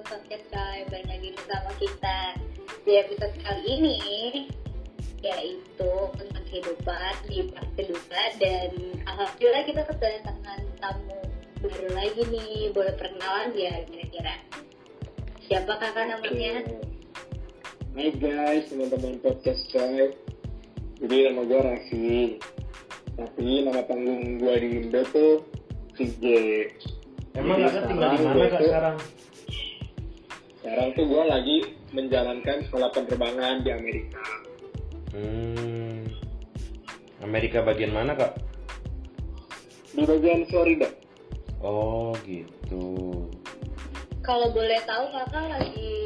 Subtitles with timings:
[0.00, 2.18] sobat podcast Kai balik lagi bersama kita
[2.88, 3.98] di episode kali ini
[5.20, 8.70] yaitu tentang kehidupan di part kedua dan
[9.04, 11.20] alhamdulillah kita kedatangan tamu
[11.60, 14.34] baru lagi nih boleh perkenalan ya kira-kira
[15.44, 16.64] siapa kakak namanya
[17.92, 20.14] Hai guys, teman-teman podcast saya.
[21.02, 22.16] Jadi nama gue Raffi.
[23.18, 25.44] Tapi nama panggung gue di Indo tuh
[25.98, 26.24] CJ.
[27.36, 28.96] Emang kakak tinggal di mana kak sekarang?
[30.60, 31.56] Sekarang tuh gue lagi
[31.96, 34.20] menjalankan sekolah penerbangan di Amerika.
[35.16, 36.04] Hmm,
[37.24, 38.36] Amerika bagian mana kak?
[39.96, 40.86] Di bagian Florida.
[41.60, 42.84] Oh gitu.
[44.20, 45.96] kalau boleh tahu kakak lagi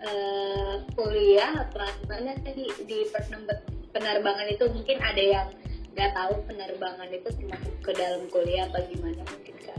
[0.00, 5.48] eh, kuliah apa gimana sih di, di penerb- penerbangan itu mungkin ada yang
[5.92, 9.78] nggak tahu penerbangan itu termasuk ke dalam kuliah apa gimana mungkin kak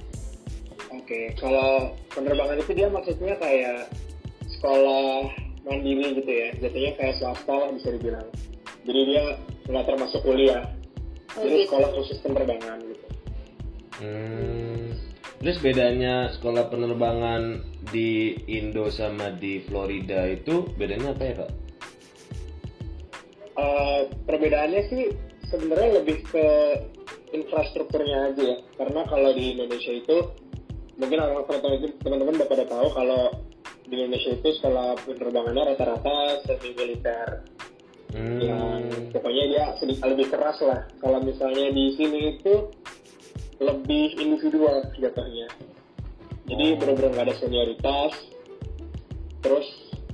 [0.96, 3.92] Oke, kalau penerbangan itu dia maksudnya kayak
[4.48, 5.28] sekolah
[5.68, 6.50] mandiri gitu ya.
[6.64, 8.28] Jatuhnya kayak swasta lah bisa dibilang.
[8.88, 9.24] Jadi dia
[9.68, 10.64] nggak termasuk kuliah.
[11.36, 11.66] Oh, Jadi gitu.
[11.68, 13.06] sekolah khusus penerbangan gitu.
[13.98, 14.94] Hmm,
[15.44, 21.52] terus bedanya sekolah penerbangan di Indo sama di Florida itu bedanya apa ya kak?
[23.58, 25.04] Eh, perbedaannya sih
[25.50, 26.48] sebenarnya lebih ke
[27.34, 30.18] infrastrukturnya aja ya karena kalau di Indonesia itu
[30.98, 33.24] mungkin orang teman-teman teman-teman udah pada tahu kalau
[33.88, 37.46] di Indonesia itu sekolah penerbangannya rata-rata semi militer.
[38.18, 40.82] Yang Hmm, pokoknya dia sedikit lebih keras lah.
[41.00, 42.72] Kalau misalnya di sini itu
[43.60, 45.48] lebih individual jatuhnya.
[46.48, 46.78] Jadi Oh.
[46.80, 48.12] benar-benar nggak ada senioritas.
[49.44, 49.68] Terus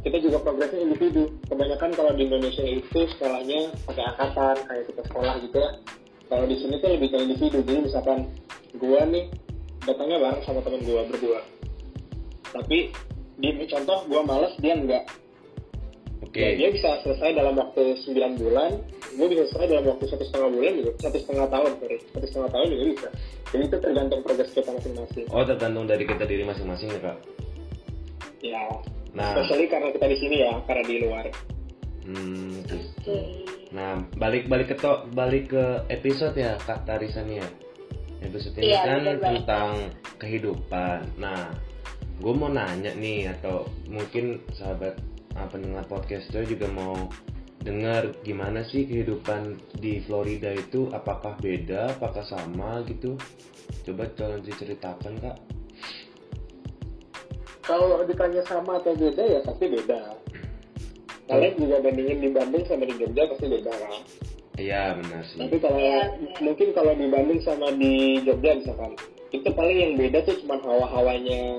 [0.04, 1.32] kita juga progresnya individu.
[1.48, 5.72] Kebanyakan kalau di Indonesia itu sekolahnya pakai angkatan kayak kita sekolah gitu ya.
[6.28, 7.58] Kalau di sini tuh lebih ke individu.
[7.62, 8.20] Jadi misalkan
[8.82, 9.30] gua nih
[9.84, 11.40] datangnya bareng sama temen gua berdua
[12.54, 12.94] tapi
[13.40, 15.06] di contoh gua males dia enggak
[16.34, 16.40] oke.
[16.42, 18.82] Ya, dia bisa selesai dalam waktu 9 bulan,
[19.14, 22.50] gue bisa selesai dalam waktu satu setengah bulan juga, satu setengah tahun, sorry, satu setengah
[22.50, 23.10] tahun juga bisa.
[23.54, 25.26] Jadi itu tergantung progres kita masing-masing.
[25.30, 27.18] Oh tergantung dari kita diri masing-masing ya kak.
[28.44, 28.66] Ya,
[29.14, 31.26] Nah, especially karena kita di sini ya, karena di luar.
[32.04, 33.18] hmm, oke
[33.74, 37.46] Nah, balik balik ke to, balik ke episode ya Kak Tarisan ya.
[38.24, 39.36] Episode ini Iya, kan bener banget.
[39.44, 39.70] tentang
[40.18, 41.00] kehidupan.
[41.20, 41.52] Nah,
[42.24, 44.96] gue mau nanya nih atau mungkin sahabat
[45.36, 46.96] ah, pendengar podcast juga mau
[47.64, 53.16] dengar gimana sih kehidupan di Florida itu apakah beda, apakah sama gitu.
[53.88, 55.38] Coba tolong diceritakan kak.
[57.64, 60.20] Kalau ditanya sama atau beda ya pasti beda.
[61.32, 63.94] Kalian juga bandingin di Bandung sama di Jogja pasti beda kan.
[64.58, 65.40] Iya benar sih.
[65.42, 66.14] Tapi kalau iya.
[66.38, 68.94] mungkin kalau di Bandung sama di Jogja misalkan,
[69.34, 71.58] itu paling yang beda tuh cuma hawa-hawanya,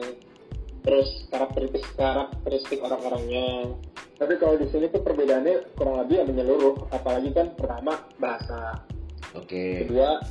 [0.86, 3.74] terus karakteristik karakteristik orang-orangnya.
[4.14, 8.86] Tapi kalau di sini tuh perbedaannya kurang lebih yang menyeluruh, apalagi kan pertama bahasa,
[9.34, 9.82] Oke.
[9.84, 10.22] kedua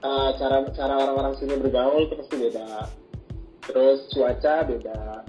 [0.00, 2.88] eh, cara cara orang-orang sini bergaul itu pasti beda,
[3.68, 5.28] terus cuaca beda,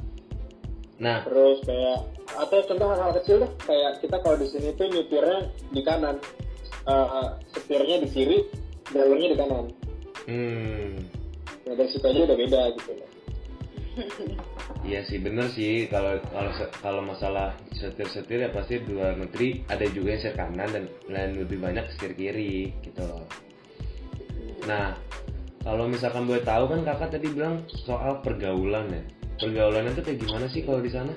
[1.00, 5.48] Nah, terus kayak atau contoh hal-hal kecil deh kayak kita kalau di sini tuh nyetirnya
[5.72, 6.20] di kanan,
[6.88, 8.38] Eh, setirnya di kiri,
[8.90, 9.66] drivernya di kanan.
[10.30, 10.92] hmm,
[11.68, 13.10] Nah, dari situ aja udah beda gitu loh.
[14.82, 19.84] Iya sih bener sih kalau kalau kalau masalah setir-setir ya pasti di luar negeri ada
[19.92, 23.28] juga yang setir kanan dan dan lebih banyak setir kiri gitu loh.
[24.66, 24.96] Nah
[25.62, 29.04] kalau misalkan boleh tahu kan kakak tadi bilang soal pergaulan ya.
[29.40, 31.14] Pergaulannya itu kayak gimana sih kalau di sana?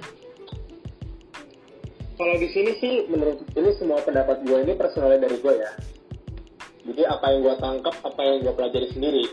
[2.22, 5.70] Kalau di sini sih menurut ini semua pendapat gue ini personalnya dari gue ya.
[6.86, 9.24] Jadi apa yang gue tangkap, apa yang gue pelajari sendiri.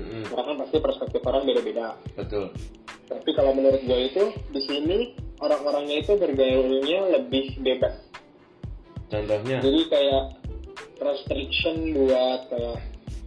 [0.00, 2.00] Mm-mm, Karena kan pasti perspektif orang beda-beda.
[2.16, 2.48] betul.
[3.12, 4.24] Tapi kalau menurut gue itu
[4.56, 4.98] di sini
[5.36, 7.92] orang-orangnya itu bergaulnya lebih bebas.
[9.12, 10.24] Contohnya, Jadi kayak
[10.96, 12.80] restriction buat kayak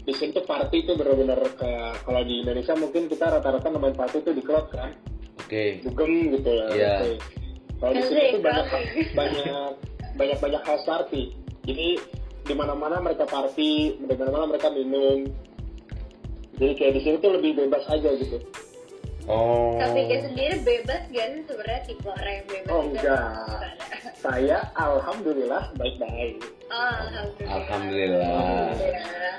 [0.10, 4.26] di sini tuh party itu bener-bener kayak kalau di Indonesia mungkin kita rata-rata main party
[4.26, 4.90] itu di klub kan.
[5.38, 5.86] oke.
[5.86, 6.66] dugem gitu ya.
[6.74, 6.96] Iya.
[7.06, 7.45] Oke.
[7.86, 8.66] Kalau di sini Asik, tuh banyak
[9.14, 9.70] banyak
[10.18, 11.38] banyak banyak house party.
[11.70, 12.02] Jadi
[12.50, 15.30] di mana-mana mereka party, di mana-mana mereka minum.
[16.58, 18.42] Jadi kayak di sini tuh lebih bebas aja gitu.
[19.26, 19.74] Oh.
[19.82, 23.30] tapi dia sendiri bebas kan sebenarnya tipe orang yang bebas Oh, enggak.
[24.22, 26.46] Saya alhamdulillah baik-baik.
[26.70, 28.22] Oh, alhamdulillah Alhamdulillah.
[28.30, 29.38] Alhamdulillah.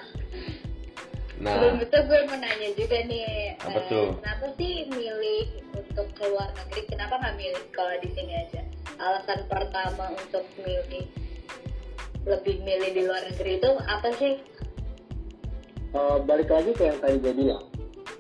[1.37, 4.09] Nah, Sebelum itu gue mau nanya juga nih, Apa eh, tuh?
[4.25, 5.45] kenapa sih milih
[5.77, 6.81] untuk keluar negeri?
[6.89, 8.61] Kenapa nggak milih sekolah di sini aja?
[8.97, 11.05] Alasan pertama untuk milih
[12.25, 14.35] lebih milih di luar negeri itu apa sih?
[15.93, 17.65] Eh, balik lagi ke yang tadi gue bilang.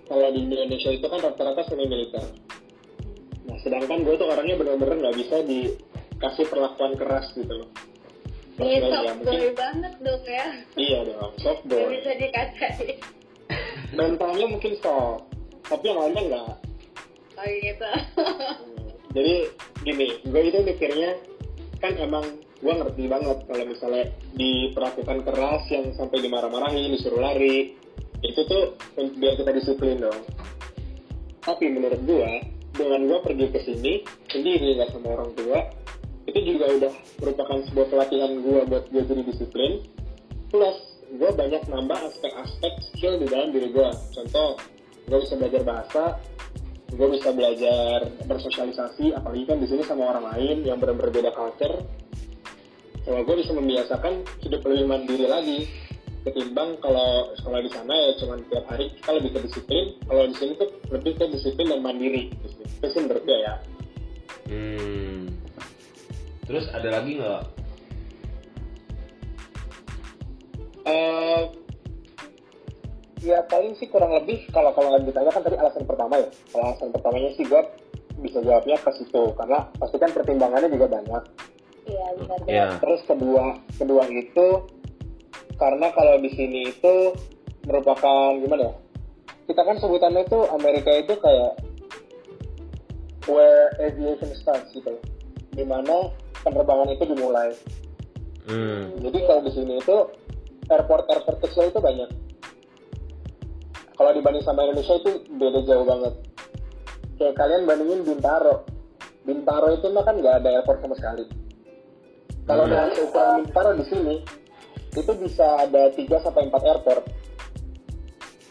[0.07, 2.23] Kalau di Indonesia itu kan rata-rata semi militer.
[3.47, 7.71] nah sedangkan gue tuh orangnya bener-bener nggak bisa dikasih perlakuan keras gitu loh
[8.57, 10.47] Iya, ya, mungkin- boy banget dong ya.
[10.75, 12.97] iya dong soft Gak bisa dikatain.
[13.93, 15.29] mentalnya mungkin soft
[15.63, 16.53] tapi yang lainnya enggak
[17.37, 17.91] Oh gitu.
[19.13, 19.35] jadi
[19.83, 21.11] gini gue itu mikirnya
[21.79, 22.25] kan emang
[22.57, 27.77] gue ngerti banget kalau misalnya diperlakukan keras yang sampai dimarah-marahin disuruh lari
[28.23, 30.21] itu tuh biar kita disiplin dong
[31.41, 32.31] tapi menurut gue
[32.73, 33.93] dengan gue pergi ke sini
[34.27, 35.61] sendiri nggak sama orang tua
[36.27, 36.93] itu juga udah
[37.23, 39.73] merupakan sebuah pelatihan gue buat gue jadi disiplin.
[40.51, 44.59] Plus gue banyak nambah aspek-aspek skill di dalam diri gue contoh
[45.07, 46.19] gue bisa belajar bahasa
[46.91, 51.83] gue bisa belajar bersosialisasi apalagi kan di sini sama orang lain yang benar-benar beda culture.
[53.07, 55.71] Kalau gue bisa membiasakan hidup lebih mandiri lagi.
[56.27, 59.85] Ketimbang kalau sekolah di sana ya cuman tiap hari kita lebih ke disiplin.
[60.11, 62.35] Kalau di sini tuh lebih ke disiplin dan mandiri.
[62.83, 63.55] Itu sih menurut ya.
[64.47, 65.46] Hmm.
[66.47, 67.43] Terus ada lagi nggak?
[70.87, 71.43] Eh,
[73.27, 76.95] ya paling sih kurang lebih kalau kalau ditanya kan tadi alasan pertama ya kalau alasan
[76.95, 77.63] pertamanya sih gue
[78.23, 81.23] bisa jawabnya ke situ karena pasti kan pertimbangannya juga banyak
[81.87, 82.39] Iya benar.
[82.51, 82.67] Ya.
[82.83, 84.47] Terus kedua, kedua itu
[85.57, 87.15] karena kalau di sini itu
[87.65, 88.75] merupakan gimana ya?
[89.47, 91.63] Kita kan sebutannya itu Amerika itu kayak
[93.31, 94.99] where aviation starts gitu.
[95.55, 96.11] Di mana
[96.47, 97.51] penerbangan itu dimulai.
[98.47, 98.95] Hmm.
[99.03, 99.97] Jadi kalau di sini itu
[100.71, 102.11] airport-airport kecil itu banyak.
[103.97, 106.15] Kalau dibanding sama Indonesia itu beda jauh banget.
[107.19, 108.63] Kayak kalian bandingin Bintaro.
[109.27, 111.25] Bintaro itu mah kan nggak ada airport sama sekali.
[112.47, 112.71] Kalau Hmm.
[112.71, 114.17] dengan ukuran Bintaro di sini
[114.95, 117.03] itu bisa ada 3 sampai 4 airport.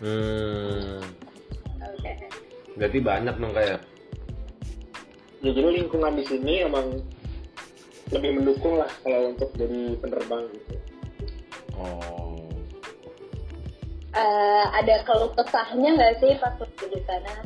[0.03, 0.99] Hmm.
[1.79, 2.11] Oke.
[2.75, 3.79] Berarti banyak dong kayak.
[5.45, 7.05] Ya jadi lingkungan di sini emang
[8.13, 10.75] lebih mendukung lah kalau untuk jadi penerbang gitu.
[11.75, 12.37] Oh.
[14.15, 17.43] Eh, ada keluh kesahnya nggak sih pas pergi di sana?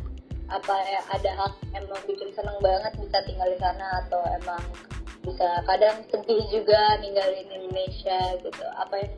[0.50, 4.62] Apa ya, ada hal emang bikin seneng banget bisa tinggal di sana atau emang
[5.26, 8.66] bisa kadang sedih juga ninggalin Indonesia gitu?
[8.78, 9.14] Apa yang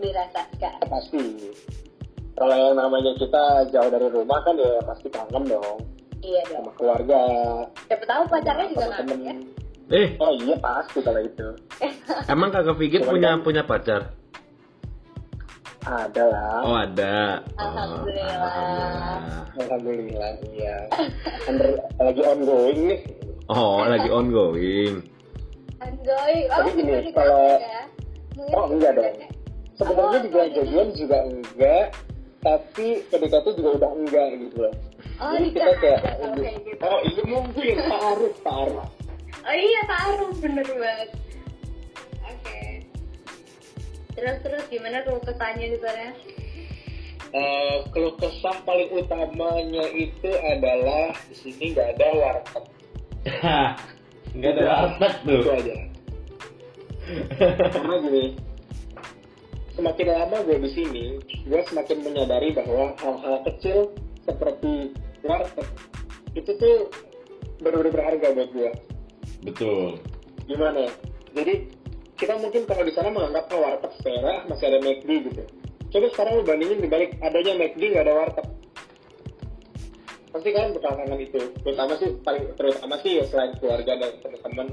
[0.00, 0.72] dirasakan?
[0.80, 1.52] Ya, pasti.
[2.32, 5.84] Kalau yang namanya kita jauh dari rumah kan ya pasti kangen dong
[6.24, 6.64] Iya dong.
[6.64, 7.20] sama keluarga,
[7.92, 9.34] Siapa tahu pacarnya juga kangen ya?
[9.92, 11.48] Eh, Oh iya pasti kalau itu.
[12.32, 14.16] emang kakak Figit punya kan- punya pacar?
[15.82, 16.60] Ada lah.
[16.62, 17.42] Oh ada.
[17.52, 18.38] Oh, Alhamdulillah.
[18.38, 19.20] alhamdulillah.
[19.52, 20.76] Alhamdulillah iya.
[21.44, 21.68] Under,
[21.98, 23.00] lagi ongoing nih.
[23.48, 24.94] Oh lagi ongoing.
[25.76, 26.44] Ongoing.
[26.46, 27.82] Oh, Tapi gini, kalau- ya?
[28.32, 29.14] Mungkin Oh enggak dong.
[29.74, 30.56] Sebenarnya Oh, juga gitu.
[30.56, 31.86] jadian juga enggak,
[32.40, 34.74] tapi PDKT juga udah enggak gitu loh.
[35.18, 36.80] Oh, Jadi kita kayak, kayak gitu.
[36.80, 38.86] oh iya mungkin taruh taruh.
[39.40, 41.10] Oh iya taruh bener banget.
[42.28, 42.62] Oke.
[44.12, 46.08] Terus terus gimana tuh kesannya di sana?
[47.32, 52.64] Eh, keluh kesah paling utamanya itu adalah di sini nggak ada warteg.
[54.36, 55.40] Enggak ada warteg tuh.
[55.40, 55.74] Itu aja.
[57.72, 58.24] Karena gini,
[59.72, 61.04] semakin lama gue di sini,
[61.48, 63.96] gue semakin menyadari bahwa hal-hal kecil
[64.28, 64.92] seperti
[65.24, 65.68] warteg
[66.36, 66.92] itu tuh
[67.64, 68.72] benar-benar berharga buat gue.
[69.42, 69.98] Betul.
[70.46, 70.86] Gimana?
[71.34, 71.54] Jadi
[72.18, 75.42] kita mungkin kalau di sana menganggap oh, warteg sepera masih ada McD gitu.
[75.92, 78.46] Coba sekarang lu bandingin dibalik adanya McD nggak ada warteg.
[80.32, 81.40] Pasti kan belakangan itu.
[81.66, 84.68] Terutama sih paling terutama sih ya selain keluarga dan teman-teman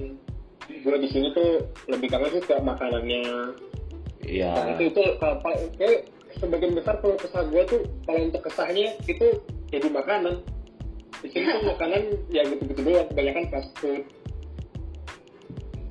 [0.70, 3.24] gue di sini tuh lebih kangen sih ke makanannya.
[4.30, 4.54] Iya.
[4.54, 6.06] Nah, itu itu kalau paling kayak
[6.38, 9.28] sebagian besar kalau kesah gue tuh paling untuk kesahnya itu
[9.74, 10.46] jadi makanan.
[11.20, 14.06] Di sini tuh makanan ya gitu-gitu doang, kebanyakan fast food.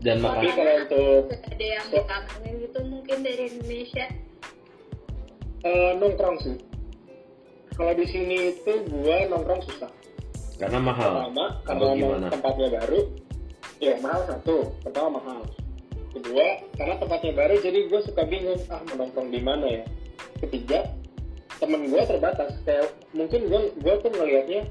[0.09, 0.57] Dan Tapi makan.
[0.57, 1.23] kalau untuk
[1.53, 4.07] Ada yang dikangenin gitu mungkin dari Indonesia.
[5.69, 6.57] Eh, nongkrong sih.
[7.77, 9.93] Kalau di sini itu gua nongkrong susah.
[10.57, 11.13] Karena mahal.
[11.29, 12.27] Pertama, karena gimana?
[12.33, 13.01] tempatnya baru.
[13.85, 14.57] Ya mahal satu.
[14.81, 15.41] Pertama mahal.
[16.09, 16.47] Kedua,
[16.81, 19.85] karena tempatnya baru jadi gue suka bingung ah mau nongkrong di mana ya.
[20.41, 20.89] Ketiga,
[21.61, 22.57] temen gue terbatas.
[22.65, 24.65] Kayak mungkin gue gue tuh ngelihatnya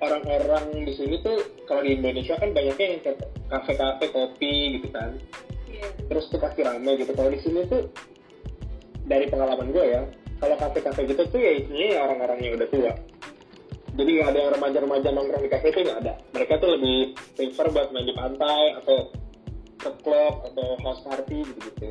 [0.00, 1.38] orang-orang di sini tuh
[1.68, 3.18] kalau di Indonesia kan banyaknya yang kayak
[3.52, 5.16] kafe-kafe kopi gitu kan.
[5.70, 5.88] Iya.
[6.12, 7.12] terus tuh pasti rame gitu.
[7.14, 7.88] Kalau di sini tuh
[9.06, 10.02] dari pengalaman gue ya
[10.40, 12.92] kalau kafe-kafe gitu tuh ya isinya ya orang-orang yang udah tua.
[13.90, 16.14] Jadi nggak ada yang remaja-remaja nongkrong di kafe itu nggak ada.
[16.32, 16.98] Mereka tuh lebih
[17.36, 18.96] prefer buat main di pantai atau
[19.80, 21.90] ke klub atau house party gitu gitu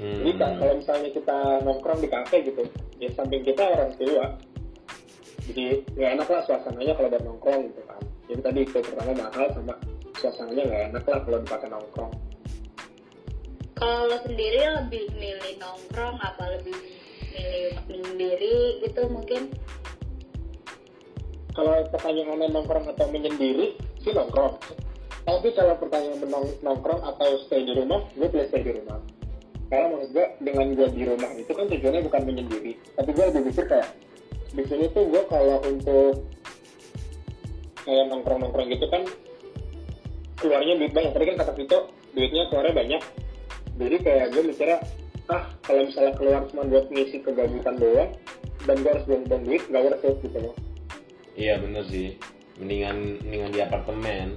[0.00, 0.24] Hmm.
[0.24, 2.64] jadi kalau misalnya kita nongkrong di kafe gitu
[2.96, 4.32] ya samping kita orang tua
[5.48, 5.64] jadi
[5.96, 8.02] nggak enak lah suasananya kalau buat nongkrong gitu kan.
[8.28, 9.74] Jadi tadi itu pertama mahal sama
[10.20, 12.12] suasananya nggak enak lah kalau dipakai nongkrong.
[13.80, 16.76] Kalau lo sendiri lebih milih nongkrong apa lebih
[17.32, 19.42] milih menyendiri gitu mungkin?
[21.56, 24.60] Kalau pertanyaannya nongkrong atau menyendiri sih nongkrong.
[25.24, 29.00] Tapi kalau pertanyaan menong- nongkrong atau stay di rumah gue pilih stay di rumah.
[29.70, 32.72] Karena menurut gue dengan gue di rumah itu kan tujuannya bukan menyendiri.
[32.98, 33.88] Tapi gue lebih pikir kayak
[34.50, 36.26] di sini tuh gue kalau untuk
[37.86, 39.02] kayak nongkrong nongkrong gitu kan
[40.40, 41.12] keluarnya duit banyak.
[41.14, 41.78] Tadi kan kata Vito
[42.16, 43.02] duitnya keluarnya banyak.
[43.80, 44.78] Jadi kayak gue mikirnya
[45.30, 48.10] ah kalau misalnya keluar cuma buat ngisi kegabutan doang
[48.66, 50.54] dan gue harus buang-buang duit gak worth it gitu loh.
[51.38, 52.18] Iya bener sih.
[52.58, 54.28] Mendingan mendingan di apartemen.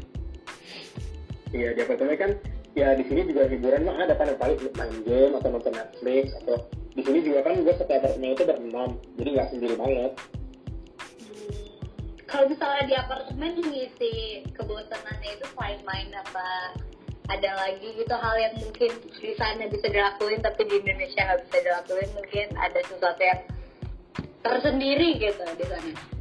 [1.51, 2.32] Iya di apartemen kan
[2.74, 6.25] ya di sini juga hiburan mah ada kan yang paling main game atau nonton Netflix
[6.41, 6.58] atau
[6.93, 10.12] di sini juga kan gue setiap apartemen itu berenam jadi nggak sendiri banget
[12.29, 14.15] kalau misalnya di apartemen ngisi
[14.57, 16.47] kebosanannya itu selain main apa
[17.31, 21.57] ada lagi gitu hal yang mungkin di sana bisa dilakuin tapi di Indonesia nggak bisa
[21.62, 23.41] dilakuin mungkin ada sesuatu yang
[24.43, 26.13] tersendiri gitu di sana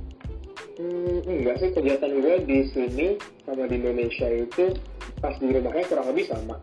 [0.73, 4.73] Hmm, enggak sih kegiatan gue di sini sama di Indonesia itu
[5.21, 6.57] pas di rumahnya kurang lebih sama.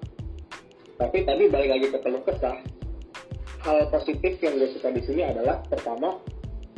[0.98, 2.58] Tapi tadi balik lagi ke keluh kesah.
[3.60, 6.16] Hal positif yang gue suka di sini adalah pertama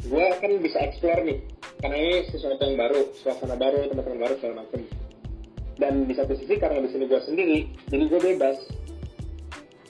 [0.01, 1.39] gue kan bisa explore nih
[1.81, 4.81] karena ini sesuatu yang baru, suasana baru, teman-teman baru segala macam.
[5.81, 7.59] Dan di satu sisi karena di sini gue sendiri,
[7.89, 8.57] jadi gue bebas.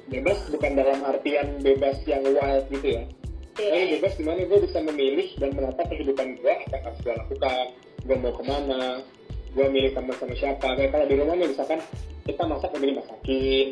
[0.07, 3.03] Bebas bukan dalam artian bebas yang wild gitu ya,
[3.59, 3.67] Iya.
[3.67, 7.65] Tapi bebas gimana gue bisa memilih dan menata kehidupan gue apa yang harus gue lakukan
[8.01, 8.81] gue mau ke mana
[9.51, 11.79] gue milih teman sama siapa kayak kalau di rumah nih misalkan
[12.23, 13.67] kita masak lebih dimasakin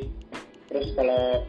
[0.67, 1.47] terus kalau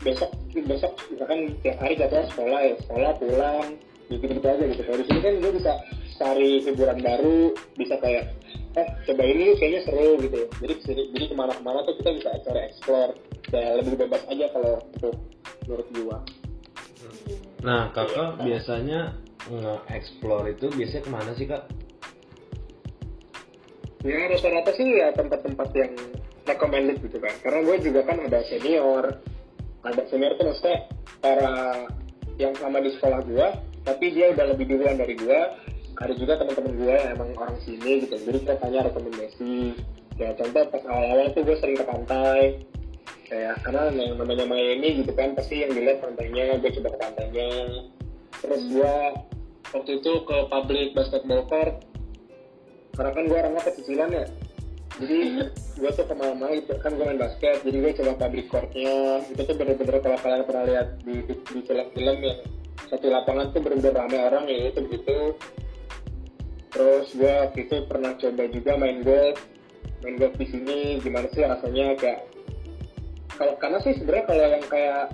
[0.00, 3.68] besok besok misalkan tiap hari jadwal sekolah ya sekolah pulang
[4.10, 4.82] gitu gitu aja gitu.
[4.82, 5.72] Kalau di sini kan gue bisa
[6.20, 7.40] cari hiburan baru
[7.78, 8.24] bisa kayak
[8.76, 10.40] eh coba ini kayaknya seru gitu.
[10.58, 10.74] Jadi
[11.14, 13.12] jadi ke mana-kemana tuh kita bisa cari explore.
[13.50, 15.14] Ya lebih bebas aja kalau untuk
[15.66, 16.18] menurut gue
[17.60, 19.12] nah kakak biasanya
[19.52, 21.64] nge-explore itu biasanya ke mana sih kak?
[24.00, 25.92] Ya rata-rata sih ya tempat-tempat yang
[26.48, 27.34] recommended gitu kan.
[27.44, 29.20] Karena gue juga kan ada senior,
[29.84, 30.78] ada senior tuh maksudnya
[31.24, 31.54] para
[32.36, 33.48] yang sama di sekolah gue,
[33.84, 35.40] tapi dia udah lebih duluan dari gue.
[36.00, 38.16] Ada juga teman-teman gue yang emang orang sini gitu.
[38.16, 39.76] Jadi kita tanya rekomendasi.
[40.16, 42.64] Ya contoh pas awal-awal tuh gue sering ke pantai.
[43.28, 47.50] Kayak karena yang namanya Miami gitu kan pasti yang dilihat pantainya, gue coba ke pantainya.
[48.40, 48.96] Terus gue
[49.70, 51.86] waktu itu ke public basketball court
[52.96, 54.26] karena kan gue orangnya pecicilan ya
[54.98, 55.46] jadi
[55.78, 56.74] gue tuh ke mana-mana gitu.
[56.82, 59.22] Kan gue main basket jadi gue coba public courtnya.
[59.30, 62.34] Itu tuh bener-bener kalau kalian pernah lihat di di, film-film ya
[62.90, 65.18] satu lapangan tuh bener-bener rame orang ya itu begitu.
[66.74, 69.38] Terus gue waktu itu pernah coba juga main golf.
[70.02, 72.20] Main golf di sini gimana sih rasanya kayak
[73.38, 75.04] kalau karena sih sebenarnya kalau yang kayak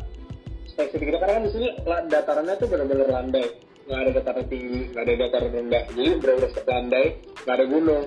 [0.67, 1.69] spesifik gitu karena kan di sini
[2.11, 3.47] datarannya tuh bener-bener landai.
[3.87, 5.83] Nggak ada dataran tinggi nggak ada dataran rendah.
[5.95, 7.07] Jadi bener-bener landai
[7.45, 8.05] nggak ada gunung.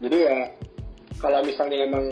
[0.00, 0.38] Jadi ya
[1.20, 2.04] kalau misalnya emang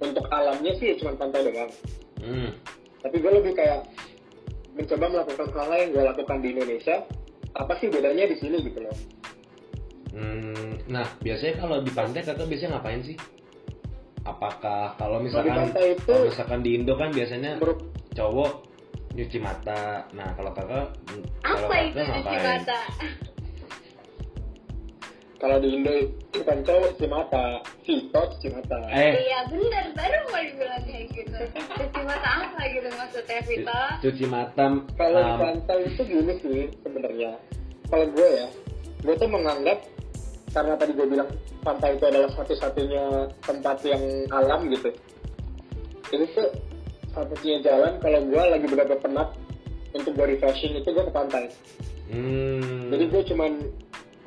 [0.00, 1.72] untuk alamnya sih cuma pantai doang.
[2.18, 2.50] Hmm.
[2.98, 3.86] tapi gue lebih kayak
[4.74, 6.96] mencoba melakukan hal yang gue lakukan di Indonesia.
[7.54, 8.96] Apa sih bedanya di sini gitu loh?
[10.18, 13.16] Hmm, nah biasanya kalau di pantai kakak biasanya ngapain sih?
[14.26, 17.80] Apakah kalau Kalau di misalkan pantai itu kalau misalkan di Indo kan biasanya menurut
[18.18, 18.52] cowok
[19.14, 19.82] nyuci mata.
[20.12, 20.86] Nah kalau kakak
[21.46, 22.78] kalau apa itu kakak cuci mata
[25.38, 27.44] kalau di Indo itu bukan cowok cuci mata
[27.86, 29.14] Vito cuci mata eh.
[29.14, 31.38] Iya benar baru mau dibilang kayak gitu.
[31.54, 34.66] Cuci mata apa gitu maksudnya Vita cuci mata
[34.98, 37.32] kalau di um, pantai itu gini sih sebenarnya.
[37.86, 38.46] Kalau gue ya
[38.98, 39.78] gue tuh menganggap
[40.50, 41.30] karena tadi gue bilang
[41.62, 43.04] pantai itu adalah satu-satunya
[43.46, 44.02] tempat yang
[44.34, 44.90] alam gitu.
[46.10, 46.48] Itu tuh
[47.14, 49.28] satu-satunya jalan kalau gue lagi benar-benar penat
[49.94, 51.46] untuk gue refreshing itu gue ke pantai.
[52.08, 53.52] Hmm, jadi gue cuman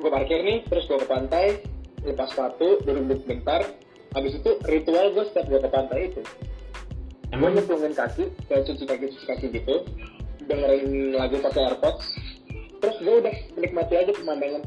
[0.02, 1.62] gue parkir nih terus gue ke pantai
[2.02, 3.62] lepas sepatu duduk bentar
[4.12, 6.22] habis itu ritual gue setiap gue ke pantai itu.
[7.32, 9.74] Gue nyemplungin kaki kayak cuci kaki cuci kaki gitu.
[10.44, 12.04] Dengerin lagu pakai airpods.
[12.82, 14.62] Terus gue udah menikmati aja pemandangan.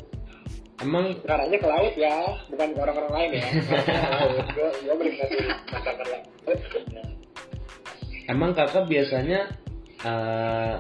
[0.82, 1.06] Emang?
[1.22, 2.16] Sekarangnya ke laut ya
[2.50, 3.48] bukan ke orang-orang lain ya.
[4.56, 6.26] Gue gue menikmati pemandangan laut.
[8.26, 9.40] Emang kakak biasanya
[10.02, 10.76] eh,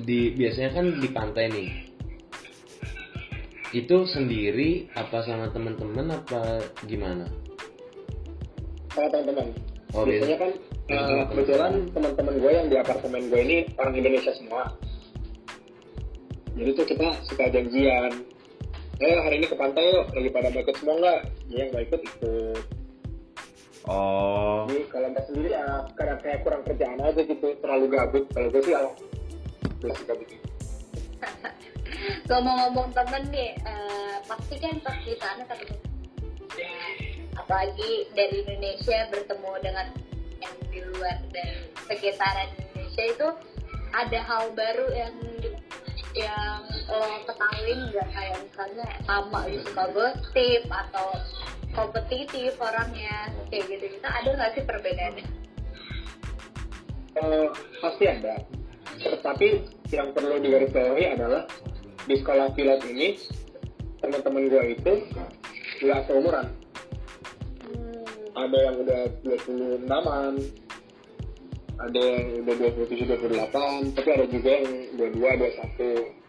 [0.00, 1.93] di biasanya kan di pantai nih
[3.74, 7.26] itu sendiri apa sama teman-teman apa gimana?
[8.94, 9.50] Sama teman-teman.
[9.90, 10.54] Oh, biasanya biasa-
[10.86, 12.34] kan eh, sama kebetulan teman-teman.
[12.38, 14.70] gue yang di apartemen gue ini orang Indonesia semua.
[16.54, 18.12] Jadi tuh kita suka janjian.
[19.02, 21.20] Eh hari ini ke pantai yuk lagi pada mau ikut semua nggak?
[21.50, 22.62] Dia yang nggak ikut ikut.
[23.90, 24.70] Oh.
[24.70, 25.66] Jadi kalau mbak sendiri ya
[25.98, 28.24] kadang kayak kurang kerjaan aja gitu terlalu gabut.
[28.30, 28.86] Kalau gue sih ya
[29.82, 30.34] gue suka gitu
[32.28, 35.44] ngomong-ngomong temen nih eh, pasti kan pas di sana
[36.56, 36.78] ya,
[37.38, 39.86] apalagi dari Indonesia bertemu dengan
[40.40, 41.48] yang di luar dan
[41.88, 43.28] sekitaran Indonesia itu
[43.94, 45.14] ada hal baru yang
[46.14, 48.08] yang lo ketahui nggak?
[48.14, 51.08] Kayak misalnya sama suka gosip atau
[51.74, 55.26] kompetitif orangnya kayak gitu gitu ada nggak sih perbedaannya?
[57.14, 57.48] Eh,
[57.82, 58.34] pasti ada.
[58.94, 59.46] Tetapi
[59.90, 61.42] yang perlu digarisbawahi adalah
[62.04, 63.16] di sekolah pilot ini
[64.00, 64.92] teman-teman gue itu
[65.84, 66.46] nggak seumuran.
[67.64, 68.04] Hmm,
[68.36, 70.34] ada yang udah 26an
[71.74, 72.54] ada yang udah
[72.86, 73.18] 27
[73.50, 75.50] 28 tapi ada juga yang 22
[75.82, 76.24] 21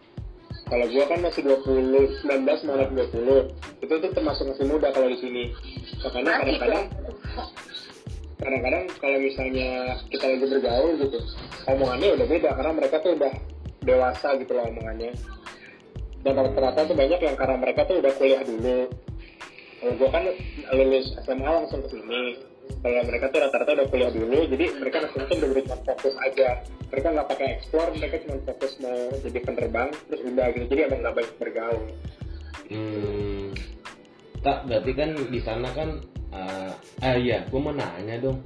[0.66, 5.18] kalau gua kan masih 20 19 malah 20 itu tuh termasuk masih muda kalau di
[5.22, 5.44] sini.
[6.02, 6.84] Makanya kadang-kadang
[8.42, 11.18] kadang-kadang kalau misalnya kita lagi bergaul gitu
[11.70, 13.32] omongannya udah beda karena mereka tuh udah
[13.86, 15.14] dewasa gitu loh omongannya
[16.24, 18.78] dan rata-rata tuh banyak yang karena mereka tuh udah kuliah dulu.
[19.76, 20.24] Kalau gue kan
[20.72, 22.22] lulus SMA langsung ke sini.
[22.66, 26.48] Kalau mereka tuh rata-rata udah kuliah dulu jadi mereka langsung tuh cuma fokus aja.
[26.90, 30.64] Mereka nggak pakai explore mereka cuma fokus mau jadi penerbang terus udah gitu.
[30.70, 31.84] Jadi emang nggak banyak bergaul.
[32.66, 33.54] Hmm,
[34.42, 35.90] tak berarti kan di sana kan
[36.34, 36.74] ah
[37.06, 38.42] ah iya gue mau nanya dong.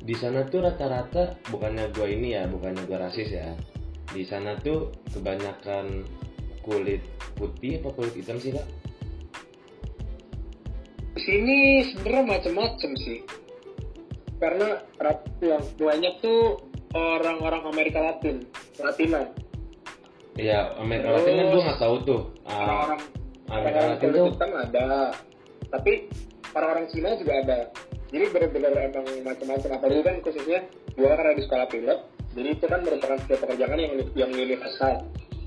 [0.00, 3.52] Di sana tuh rata-rata bukannya gue ini ya bukannya gue rasis ya.
[4.08, 6.08] Di sana tuh kebanyakan
[6.68, 7.00] kulit
[7.40, 8.66] putih apa kulit hitam sih kak?
[11.16, 13.24] Sini sebenarnya macem-macem sih.
[14.36, 14.84] Karena
[15.40, 16.60] yang banyak tuh
[16.92, 18.44] orang-orang Amerika Latin
[18.76, 19.24] Latina.
[20.36, 22.22] Ya Amerika Latin kan gue nggak tahu tuh.
[22.44, 23.00] Ah, orang-orang
[23.48, 24.26] Amerika orang-orang Latin tuh.
[24.28, 24.88] hitam ada.
[25.72, 25.92] Tapi
[26.52, 27.58] orang-orang Cina juga ada.
[28.08, 30.58] Jadi benar-benar emang macam-macam apalagi kan khususnya
[30.96, 31.98] gua karena di sekolah pilot
[32.34, 34.94] jadi itu kan merupakan sebuah pekerjaan yang yang universal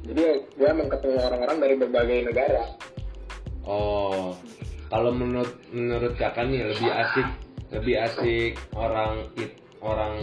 [0.06, 2.64] jadi gua emang ketemu orang-orang dari berbagai negara.
[3.62, 4.34] Oh,
[4.90, 7.28] kalau menurut menurut kakak nih lebih asik
[7.72, 10.20] lebih asik orang it, orang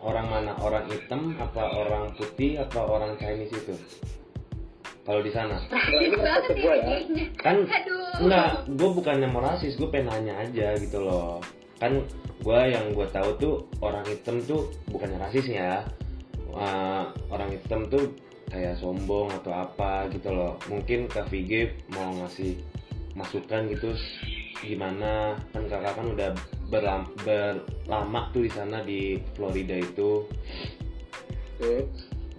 [0.00, 0.52] orang mana?
[0.60, 3.74] Orang hitam apa orang putih apa orang Chinese itu?
[5.08, 5.56] Kalau di sana.
[6.60, 6.76] Ya.
[7.40, 7.64] kan
[8.20, 11.40] enggak, gue bukannya mau rasis, gue pengen nanya aja gitu loh.
[11.80, 12.04] Kan
[12.44, 15.88] gue yang gue tahu tuh orang hitam tuh bukannya rasisnya,
[16.52, 18.12] Wah, orang hitam tuh
[18.50, 20.58] kayak sombong atau apa gitu loh.
[20.66, 22.58] Mungkin Kak Vige mau ngasih
[23.14, 23.94] masukan gitu
[24.60, 26.30] gimana kan kakak kan udah
[26.68, 30.28] berlam, berlama tuh di sana di Florida itu.
[31.58, 31.84] Tuh.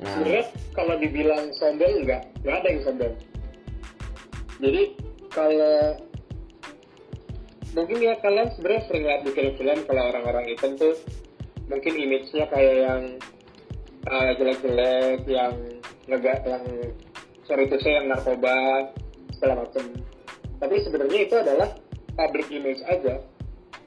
[0.01, 3.15] Nah, sebenarnya kalau dibilang sombong enggak enggak ada yang sombong
[4.57, 4.83] jadi
[5.29, 5.77] kalau
[7.77, 10.97] mungkin ya kalian sebenarnya sering lihat di film-film kalau orang-orang hitam tuh
[11.69, 13.01] mungkin image-nya kayak yang
[14.09, 15.53] uh, jelek-jelek yang
[16.09, 16.63] lega yang
[17.45, 18.89] sorry to say yang narkoba
[19.35, 19.83] segala macam
[20.61, 21.73] tapi sebenarnya itu adalah
[22.13, 23.17] public image aja.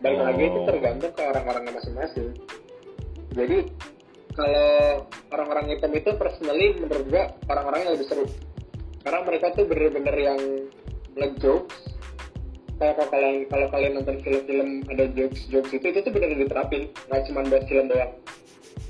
[0.02, 0.26] Balik Oh.
[0.26, 2.34] lagi itu tergantung ke orang-orangnya masing-masing.
[3.30, 3.58] Jadi
[4.34, 8.26] kalau orang-orang hitam itu personally menurut gua orang-orang yang lebih seru.
[9.06, 10.40] Karena mereka tuh bener-bener yang
[11.14, 11.94] ngejokes
[12.74, 16.90] kayak kalau kalian kalau kalian nonton film-film ada jokes jokes itu itu tuh bener-bener diterapin.
[17.06, 18.12] Nggak cuma buat film doang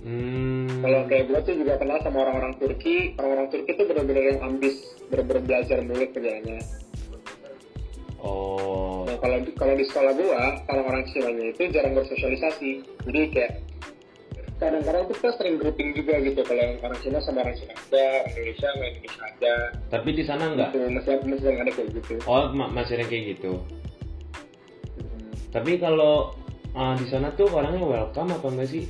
[0.04, 4.40] hmm, kalau kayak gue tuh juga kenal sama orang-orang Turki orang-orang Turki tuh bener-bener yang
[4.44, 4.74] ambis
[5.08, 6.58] bener-bener belajar mulut kerjanya
[8.20, 12.70] oh, nah kalau kalau di sekolah gua orang-orang Cina itu jarang bersosialisasi
[13.08, 13.52] jadi kayak
[14.54, 18.04] kadang-kadang tuh kita sering grouping juga gitu kalau yang orang Cina sama orang Cina ada
[18.22, 19.54] orang Indonesia sama Indonesia ada
[19.90, 20.70] tapi di sana enggak?
[20.72, 23.52] gitu masih masih ada kayak gitu Oh, ma- masih ada kayak gitu.
[24.94, 25.32] Hmm.
[25.50, 26.32] Tapi kalau
[26.72, 28.84] uh, di sana tuh orangnya welcome apa enggak sih?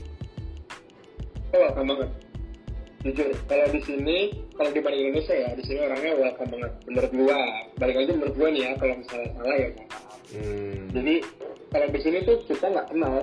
[1.55, 2.11] Oh, welcome banget.
[3.07, 4.19] Jujur, kalau di sini,
[4.59, 6.73] kalau dibanding Indonesia ya, di sini orangnya welcome banget.
[6.91, 7.39] Menurut gua,
[7.79, 9.69] balik lagi menurut gua nih ya, kalau misalnya salah ya.
[10.35, 10.79] Hmm.
[10.91, 11.15] Jadi
[11.71, 13.17] kalau di sini tuh kita nggak kenal,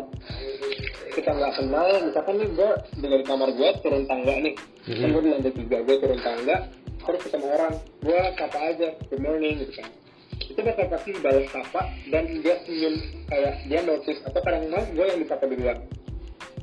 [1.11, 1.87] kita nggak kenal.
[2.07, 2.71] Misalkan nih gua
[3.03, 4.55] dari kamar gua turun tangga nih,
[4.87, 5.07] Mhm.
[5.11, 6.55] gua di lantai tiga, gua turun tangga,
[7.03, 9.91] terus ketemu orang, gua sapa aja, good morning gitu kan.
[10.39, 12.95] Itu bakal pasti balas sapa dan dia senyum
[13.27, 15.79] kayak dia notice atau kadang-kadang gua yang disapa duluan.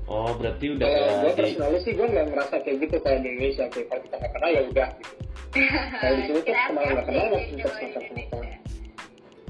[0.09, 3.29] Oh, berarti udah Kalau gue kayak di sih gue nggak ngerasa kayak gitu kayak di
[3.29, 5.15] Indonesia kayak kalau kita nggak kenal ya udah gitu.
[6.01, 8.01] Kalau di sini tuh kenal nggak kenal sempat sama sempat Indonesia.
[8.09, 8.47] sempat.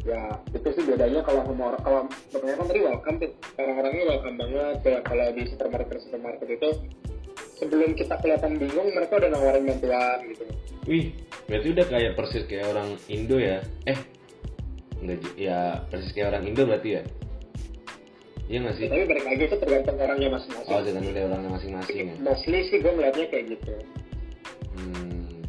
[0.08, 0.22] Ya
[0.56, 2.00] itu sih bedanya kalau sama orang kalau
[2.32, 6.70] kebanyakan tadi welcome tuh orang-orangnya welcome banget kayak kalau di supermarket supermarket itu
[7.58, 10.44] sebelum kita kelihatan bingung mereka udah nawarin bantuan gitu
[10.88, 11.12] Wih,
[11.44, 13.60] berarti udah kayak persis kayak orang Indo ya?
[13.84, 13.98] Eh,
[15.04, 17.02] enggak ya persis kayak orang Indo berarti ya?
[18.48, 18.86] Iya nggak sih?
[18.86, 22.14] tapi balik lagi itu tergantung orangnya masing-masing Oh, dengan udah orangnya masing-masing ya.
[22.18, 23.72] mostly sih gue ngeliatnya kayak gitu
[24.70, 25.42] Hmm.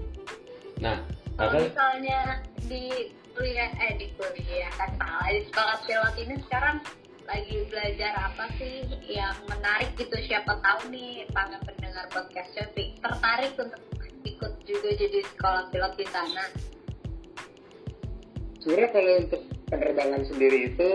[0.80, 0.98] Nah,
[1.38, 2.20] Kalau misalnya
[2.62, 2.84] di
[3.32, 6.78] kuliah eh di kuliah kan salah di sekolah pilot ini sekarang
[7.24, 13.54] lagi belajar apa sih yang menarik gitu siapa tahu nih para pendengar podcast Shopee tertarik
[13.56, 13.80] untuk
[14.24, 16.44] ikut juga jadi sekolah pilot di sana.
[18.60, 20.90] sebenarnya kalau untuk penerbangan sendiri itu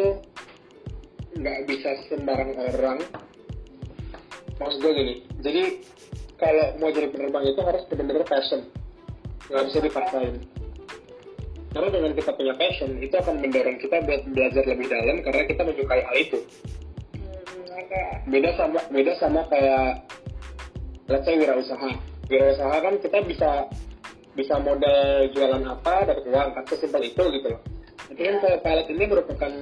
[1.39, 2.99] nggak bisa sembarang orang.
[4.55, 5.63] Maksud gue gini jadi
[6.41, 8.65] kalau mau jadi penerbang itu harus benar-benar passion.
[9.53, 10.35] Nggak bisa dipaksain.
[11.75, 15.63] Karena dengan kita punya passion itu akan mendorong kita buat belajar lebih dalam karena kita
[15.67, 16.39] menyukai hal itu.
[18.25, 20.07] Beda sama beda sama kayak
[21.13, 21.91] let's say wirausaha.
[22.31, 23.51] Wirausaha kan kita bisa
[24.33, 27.61] bisa modal jualan apa dapat uang kan sesimpel itu gitu loh.
[28.09, 29.53] Tapi kan kalau pilot ini merupakan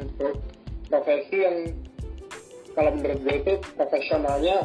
[0.92, 1.56] profesi yang
[2.76, 4.60] kalau menurut gue itu profesionalnya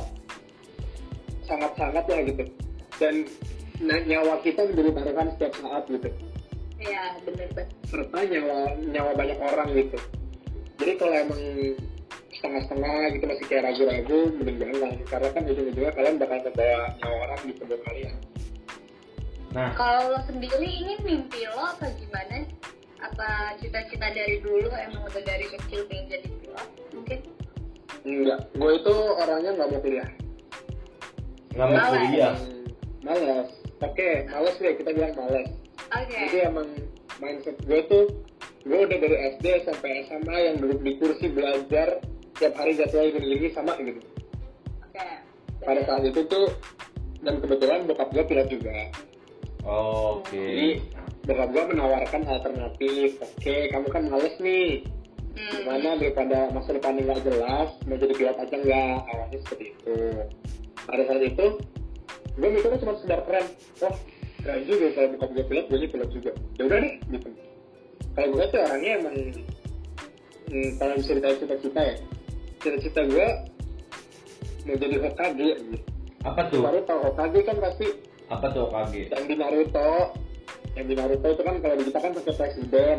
[1.47, 2.43] sangat-sangat ya gitu.
[2.99, 3.15] Dan
[3.79, 6.09] nyawa kita menjadi taruhan setiap saat gitu.
[6.77, 7.73] Iya bener banget.
[7.89, 8.59] serta nyawa
[8.91, 9.97] nyawa banyak orang gitu.
[10.77, 11.41] Jadi kalau emang
[12.37, 17.39] setengah-setengah gitu masih kayak ragu-ragu mending jangan karena kan ujung-ujungnya kalian bakal membawa nyawa orang
[17.43, 18.15] di tubuh kalian.
[19.57, 19.71] Nah.
[19.73, 22.45] Kalau lo sendiri ini mimpi lo apa gimana?
[22.97, 23.27] Apa
[23.61, 26.67] cita-cita dari dulu emang udah dari kecil pengen jadi pilot?
[26.93, 27.19] Mungkin?
[28.07, 30.09] enggak gue itu orangnya nggak mau kuliah
[31.51, 31.91] nggak mau Malas.
[32.07, 32.35] kuliah.
[33.03, 33.49] Males
[33.83, 35.49] oke males deh kita bilang males
[35.91, 36.15] Oke.
[36.15, 36.67] jadi emang
[37.19, 38.05] mindset gue tuh
[38.63, 41.99] gue udah dari SD sampai SMA yang duduk di kursi belajar
[42.39, 43.99] tiap hari jadwal gini-gini sama gitu
[44.87, 45.07] Oke.
[45.67, 46.47] pada saat itu tuh
[47.19, 48.71] dan kebetulan bokap gue pilot juga
[49.67, 50.31] Oke.
[50.31, 50.69] Jadi
[51.27, 53.19] bokap gue menawarkan alternatif.
[53.19, 54.87] Oke, kamu kan males nih.
[55.37, 55.51] Hmm.
[55.61, 58.97] Gimana daripada masa depannya nggak jelas, mau jadi pilot aja nggak?
[59.11, 59.97] Awalnya seperti itu.
[60.87, 61.45] Pada saat itu,
[62.39, 63.45] gue mikirnya cuma sekedar keren.
[63.83, 63.95] Wah,
[64.41, 66.31] keren juga kalau bokap gue pilot, gue jadi pilot juga.
[66.57, 67.29] Ya udah deh, gitu.
[68.17, 69.17] Kalau gue tuh orangnya emang,
[70.49, 71.95] hmm, kalau bisa ditanya cita-cita ya,
[72.63, 73.27] cita-cita gue
[74.65, 75.49] mau jadi Hokage.
[75.59, 75.77] Gitu.
[76.25, 76.59] Apa tuh?
[76.65, 77.87] Baru tau Hokage kan pasti
[78.27, 79.07] Apa tuh KG?
[79.13, 80.11] yang di Naruto
[80.77, 82.97] yang di Naruto itu kan kalau di kita kan pakai presiden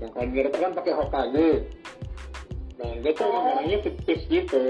[0.00, 1.50] yang kalau di Naruto kan pakai Hokage
[2.78, 4.66] nah gue tuh emang orangnya fiktif gitu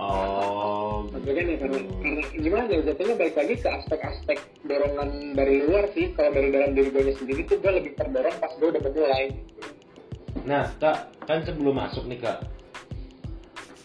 [0.00, 1.04] Oh.
[1.12, 5.92] Maksudnya kan ya karena, karena gimana ya jatuhnya balik lagi ke aspek-aspek dorongan dari luar
[5.92, 9.36] sih kalau dari dalam diri gue sendiri tuh gue lebih terdorong pas gue udah memulai
[10.48, 12.48] Nah, Kak, kan sebelum masuk nih, Kak.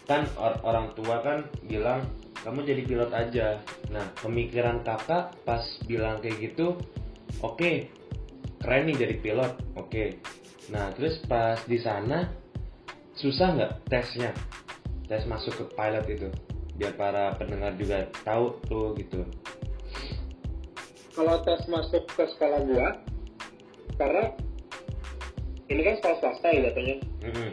[0.08, 2.06] Kan or- orang tua kan bilang
[2.40, 3.46] kamu jadi pilot aja.
[3.92, 6.78] Nah, pemikiran Kakak pas bilang kayak gitu,
[7.52, 7.72] oke.
[8.56, 9.52] keren nih jadi pilot.
[9.78, 10.18] Oke.
[10.74, 12.26] Nah, terus pas di sana
[13.14, 14.34] susah nggak tesnya?
[15.06, 16.28] Tes masuk ke pilot itu.
[16.74, 19.22] Biar para pendengar juga tahu tuh gitu.
[21.16, 22.88] kalau tes masuk ke sekolah gue
[23.96, 24.24] karena
[25.72, 27.50] ini kan sekolah swasta ya jatuhnya Mm-mm.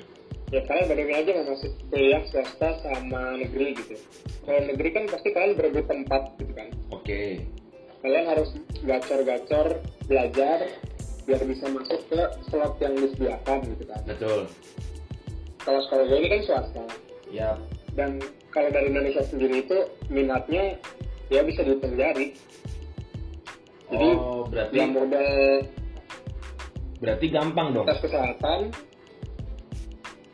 [0.52, 3.96] ya kalian bandingin aja mau masuk kuliah swasta sama negeri gitu
[4.44, 7.48] kalau negeri kan pasti kalian berebut tempat gitu kan Oke.
[8.04, 8.50] Kalian harus
[8.84, 10.68] gacor-gacor belajar
[11.24, 14.02] biar bisa masuk ke slot yang disediakan gitu kan.
[14.04, 14.42] Betul.
[15.64, 16.84] kalau sekolah gue ini kan swasta.
[17.32, 17.56] Ya,
[17.96, 18.20] dan
[18.52, 19.78] kalau dari Indonesia sendiri itu
[20.12, 20.76] minatnya
[21.32, 22.36] ya bisa dihitung jari
[23.94, 25.30] jadi oh, berarti yang modal
[26.98, 27.86] berarti gampang dong.
[27.86, 28.60] tes kesehatan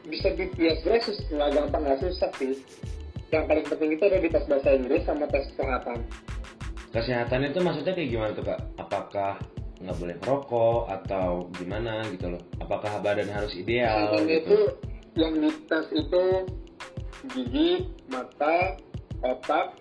[0.07, 2.53] bisa di ya sebenarnya sus- nggak gampang nggak susah sih.
[3.29, 5.97] Yang paling penting itu ada di tes bahasa Inggris sama tes kesehatan
[6.89, 8.59] Kesehatan itu maksudnya kayak gimana tuh kak?
[8.81, 9.37] Apakah
[9.79, 12.41] nggak boleh merokok atau gimana gitu loh?
[12.57, 14.57] Apakah badan harus ideal Kesehatan itu gitu?
[15.17, 16.23] yang dites itu
[17.35, 17.71] gigi,
[18.09, 18.79] mata,
[19.21, 19.75] otak,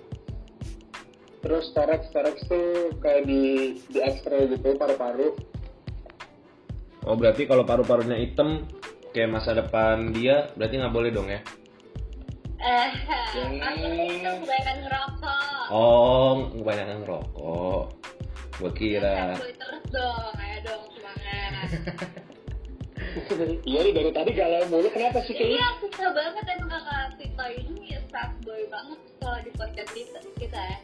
[1.40, 5.32] terus thorax thorax tuh kayak di di X-ray gitu paru-paru.
[7.08, 8.68] Oh berarti kalau paru-parunya hitam
[9.16, 11.40] kayak masa depan dia berarti nggak boleh dong ya?
[12.68, 12.88] Eh,
[13.58, 15.64] aku itu kebanyakan ngerokok.
[15.70, 17.82] Oh kebanyakan ngerokok.
[18.58, 19.32] Gua kira.
[19.34, 21.68] Gue terus dong, ayo dong semangat.
[23.64, 27.46] Iya nih dari tadi galau mulu kenapa sih kayak Iya, suka banget emang kakak Tito
[27.56, 30.78] ini sad boy banget kalau di podcast kita, kita ya.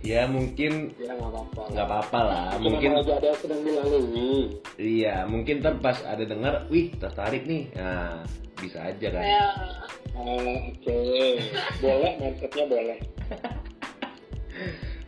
[0.00, 1.62] Ya mungkin Ya nggak apa-apa.
[1.68, 2.48] nggak apa-apa lah.
[2.56, 4.34] Mungkin Mungkin aja ada yang sedang dilalui.
[4.78, 7.70] iya mungkin ntar pas ada dengar, wih tertarik nih.
[7.72, 8.24] Nah
[8.60, 9.22] bisa aja kan.
[9.22, 9.48] Ya.
[10.18, 11.38] Oke,
[11.78, 12.98] boleh mindsetnya boleh.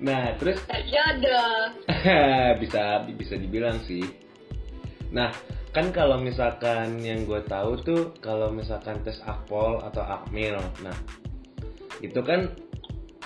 [0.00, 0.56] nah terus
[0.88, 1.76] jodoh
[2.62, 4.04] bisa bisa dibilang sih
[5.12, 5.28] nah
[5.76, 10.96] kan kalau misalkan yang gue tahu tuh kalau misalkan tes akpol atau akmil nah
[12.00, 12.48] itu kan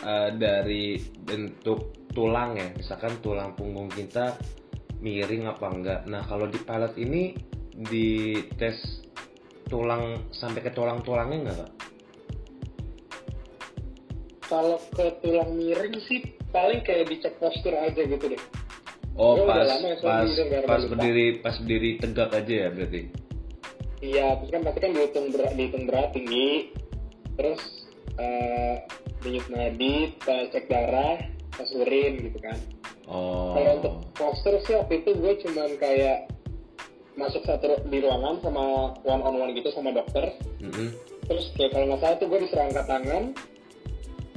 [0.03, 4.35] eh, dari bentuk tulang ya misalkan tulang punggung kita
[4.99, 7.39] miring apa enggak nah kalau di pilot ini
[7.75, 9.07] di tes
[9.69, 11.73] tulang sampai ke tulang-tulangnya enggak kak?
[14.45, 16.21] Kalau ke tulang miring sih
[16.53, 18.43] paling kayak dicek postur aja gitu deh.
[19.15, 23.03] Oh udah pas lama ya, pas nggak pas berdiri pas berdiri tegak aja ya berarti.
[24.05, 26.77] Iya, terus kan pasti kan dihitung berat, dihitung berat tinggi,
[27.41, 27.63] terus
[28.21, 28.85] eh
[29.25, 31.25] denyut nadi, kita cek darah,
[31.57, 32.59] tes urin gitu kan.
[33.09, 33.57] Oh.
[33.57, 36.29] Kalau untuk postur sih waktu itu gue cuman kayak
[37.15, 40.35] masuk satu di ruangan sama one on one gitu sama dokter.
[40.59, 40.91] Mm-mm.
[41.25, 43.25] Terus kayak kalau nggak salah tuh gue disuruh angkat tangan,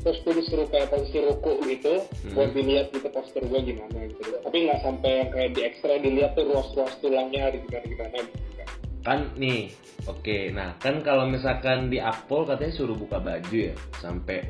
[0.05, 2.33] terus gue disuruh kayak posisi ruku gitu, Hmm.
[2.37, 4.21] buat dilihat gitu postur gue gimana gitu.
[4.39, 8.51] Tapi nggak sampai yang kayak di X-ray dilihat tuh ruas-ruas tulangnya di gimana gimana gitu.
[8.55, 8.67] kan.
[9.03, 9.71] Kan nih,
[10.05, 10.37] oke.
[10.53, 14.43] Nah kan kalau misalkan di akpol katanya suruh buka baju ya sampai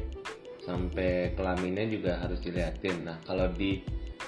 [0.67, 3.07] sampai kelaminnya juga harus diliatin.
[3.07, 3.81] Nah kalau di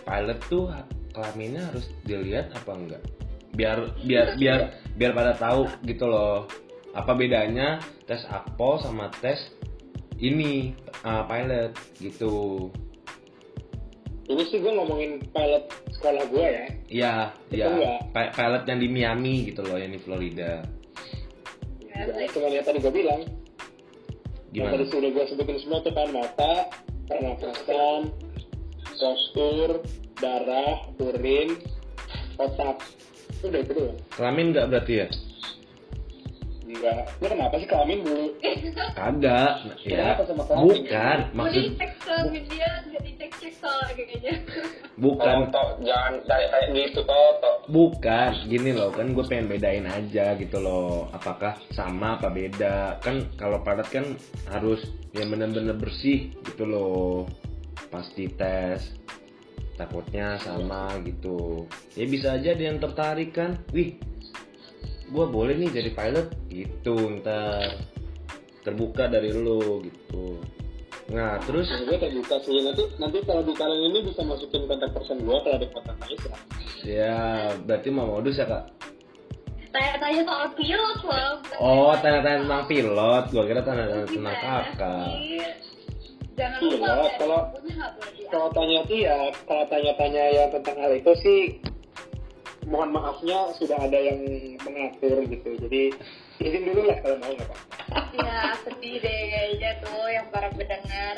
[0.07, 0.71] pilot tuh
[1.11, 3.03] kelaminnya harus dilihat apa enggak?
[3.59, 4.59] Biar biar biar
[4.95, 6.47] biar pada tahu gitu loh.
[6.95, 9.51] Apa bedanya tes akpol sama tes
[10.23, 10.71] ini
[11.03, 12.67] uh, pilot gitu.
[14.29, 15.65] Ini sih gue ngomongin pilot
[15.99, 16.65] sekolah gue ya.
[16.89, 17.13] Iya,
[17.49, 17.97] iya.
[18.13, 20.61] Pilot yang di Miami gitu loh, yang di Florida.
[21.89, 23.25] Ya, cuma yang tadi gue bilang.
[24.53, 24.73] Yang Gimana?
[24.77, 26.53] tadi sudah gue sebutin semua tuh kan mata,
[27.09, 28.01] pernafasan,
[29.01, 29.81] postur,
[30.21, 31.57] darah, urin,
[32.37, 32.85] otak.
[33.39, 33.97] Udah itu doang.
[34.11, 35.07] Kelamin nggak berarti ya?
[36.69, 37.01] Enggak.
[37.17, 38.25] Lu kenapa sih kelamin dulu?
[38.93, 40.13] Kagak, ya.
[40.13, 40.65] Kenapa sama kelamin?
[40.69, 44.33] Bukan, mau maksud dicek kelamin dia nggak dicek cek soalnya kayaknya
[44.99, 47.55] bukan, toh, jangan kayak kayak gitu toh, toh.
[47.71, 48.31] bukan.
[48.45, 51.09] Gini loh, kan gue pengen bedain aja gitu loh.
[51.09, 53.01] Apakah sama apa beda?
[53.01, 54.05] Kan kalau padat kan
[54.53, 54.85] harus
[55.17, 57.25] yang bener-bener bersih gitu loh.
[57.89, 58.93] Pasti tes.
[59.79, 61.63] Takutnya sama gitu.
[61.95, 63.55] Ya bisa aja ada yang tertarik kan.
[63.71, 63.95] Wih,
[65.07, 66.27] gue boleh nih jadi pilot?
[66.51, 67.79] Gitu ntar
[68.67, 70.43] terbuka dari lu gitu.
[71.15, 71.71] Nah terus?
[71.71, 72.59] Nah, gue terbuka sih.
[72.59, 76.39] Nanti nanti kalau di kalian ini bisa masukin kontak person gue kalau ada kontak Aisyah.
[76.83, 77.19] ya
[77.63, 78.67] berarti mau modus ya kak?
[79.69, 83.23] Tanya-tanya soal pilot loh oh tanya-tanya tentang pilot.
[83.29, 85.07] Gua kira tanya-tanya tentang Gimana kakak
[86.39, 87.45] jangan Iya, lupa ya, kalau-.
[88.29, 91.41] Kalau tanya iya, kalau tanya-tanya yang tentang hal itu sih
[92.69, 94.21] mohon maafnya sudah ada yang
[94.61, 95.49] mengatur gitu.
[95.67, 95.81] Jadi
[96.39, 97.57] izin dulu lah kalau mau nggak apa.
[98.15, 101.15] ya sedih deh kayaknya tuh yang para pendengar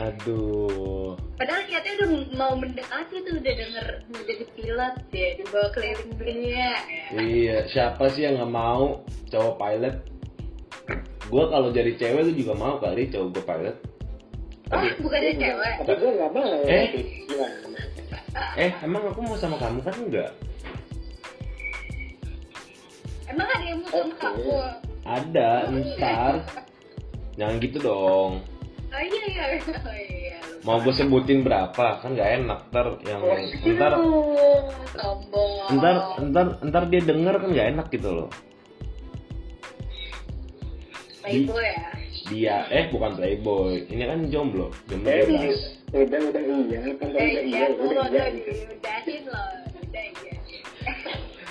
[0.00, 1.12] Aduh.
[1.36, 6.72] Padahal niatnya udah mau mendekati tuh udah denger mau jadi pilot ya dibawa keliling dunia
[6.80, 7.04] ya.
[7.20, 9.96] iya siapa sih yang nggak mau cowok pilot
[11.28, 13.76] gua kalau jadi cewek tuh juga mau kali cowok gua pilot
[14.70, 15.74] Oh, bukannya cewek?
[15.82, 16.54] Tapi gue nggak mau.
[16.64, 16.86] Eh?
[17.26, 17.70] Gimana?
[18.54, 20.30] eh emang aku mau sama kamu kan enggak
[23.26, 24.50] Emang ada yang mau sama kamu?
[25.00, 26.34] ada ntar
[27.34, 28.32] jangan gitu dong
[28.86, 29.44] Oh iya iya
[29.82, 30.38] oh, iya.
[30.62, 33.18] mau gue sebutin berapa kan nggak enak ntar yang
[33.74, 35.66] ntar Aduh, sombong.
[35.74, 38.30] ntar ntar ntar dia denger kan nggak enak gitu loh
[41.20, 41.82] Playboy ya.
[42.30, 45.58] Dia eh bukan playboy ini kan jomblo jomblo Eh, bebas
[45.90, 49.18] udah udah iya kan kalau udah iya, udah udah iya.
[49.26, 49.50] loh.
[49.82, 50.34] Udah iya.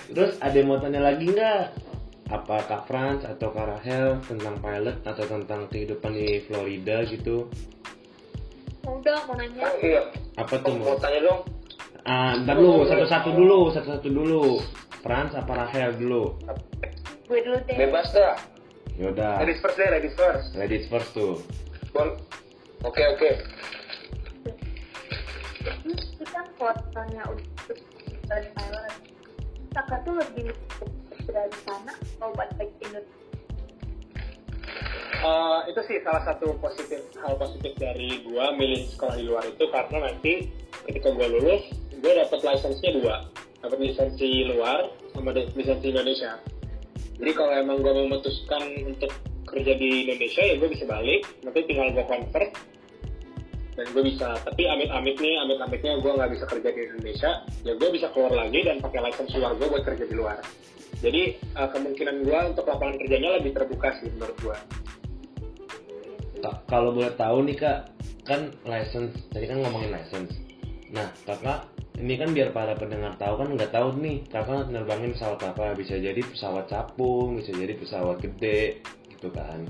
[0.10, 1.62] terus ada yang mau tanya lagi nggak
[2.30, 7.50] apa kak Franz atau kak Rahel tentang pilot atau tentang kehidupan di Florida gitu
[8.82, 9.62] Udah mau nanya.
[9.62, 10.02] Ah, Iya.
[10.36, 11.42] apa tuh mau tanya dong.
[12.02, 14.44] ah ntar dulu satu-satu dulu satu-satu dulu
[15.00, 16.34] Franz apa Rahel dulu
[17.28, 17.76] Gue dulu deh.
[17.78, 18.34] Bebas dah.
[19.00, 20.48] Yaudah Ladies first deh, ladies first.
[20.60, 21.40] ladies first tuh
[21.90, 22.14] Bon.
[22.86, 23.30] Oke oke.
[25.60, 27.78] Terus kita fotonya udah
[28.30, 28.96] dari Thailand.
[29.74, 30.54] Kakak tuh lebih
[31.28, 33.18] dari sana atau buat baik Indonesia?
[35.20, 39.66] Eh, itu sih salah satu positif hal positif dari gua milih sekolah di luar itu
[39.68, 40.48] karena nanti
[40.88, 41.68] ketika gua lulus
[42.00, 43.16] gua dapat lisensinya dua
[43.60, 46.40] dapat lisensi luar sama lisensi Indonesia
[47.20, 49.12] jadi kalau emang gua memutuskan untuk
[49.44, 51.22] kerja di Indonesia ya gua bisa balik.
[51.44, 52.52] Nanti tinggal gua convert
[53.80, 57.48] dan gue bisa tapi amit-amit nih amit-amitnya gue nggak bisa kerja di Indonesia.
[57.64, 60.44] Ya gue bisa keluar lagi dan pakai lisensi luar gue buat kerja di luar.
[61.00, 64.58] Jadi eh, kemungkinan gue untuk lapangan kerjanya lebih terbuka sih menurut gue
[66.44, 67.80] Ka- kalau boleh tahu nih kak
[68.28, 70.36] kan license tadi kan ngomongin license.
[70.92, 71.64] Nah kakak
[72.00, 75.76] ini kan biar para pendengar tahu kan nggak tahu nih kakak nerbangin pesawat apa?
[75.76, 78.80] Bisa jadi pesawat capung bisa jadi pesawat gede
[79.12, 79.68] gitu kan.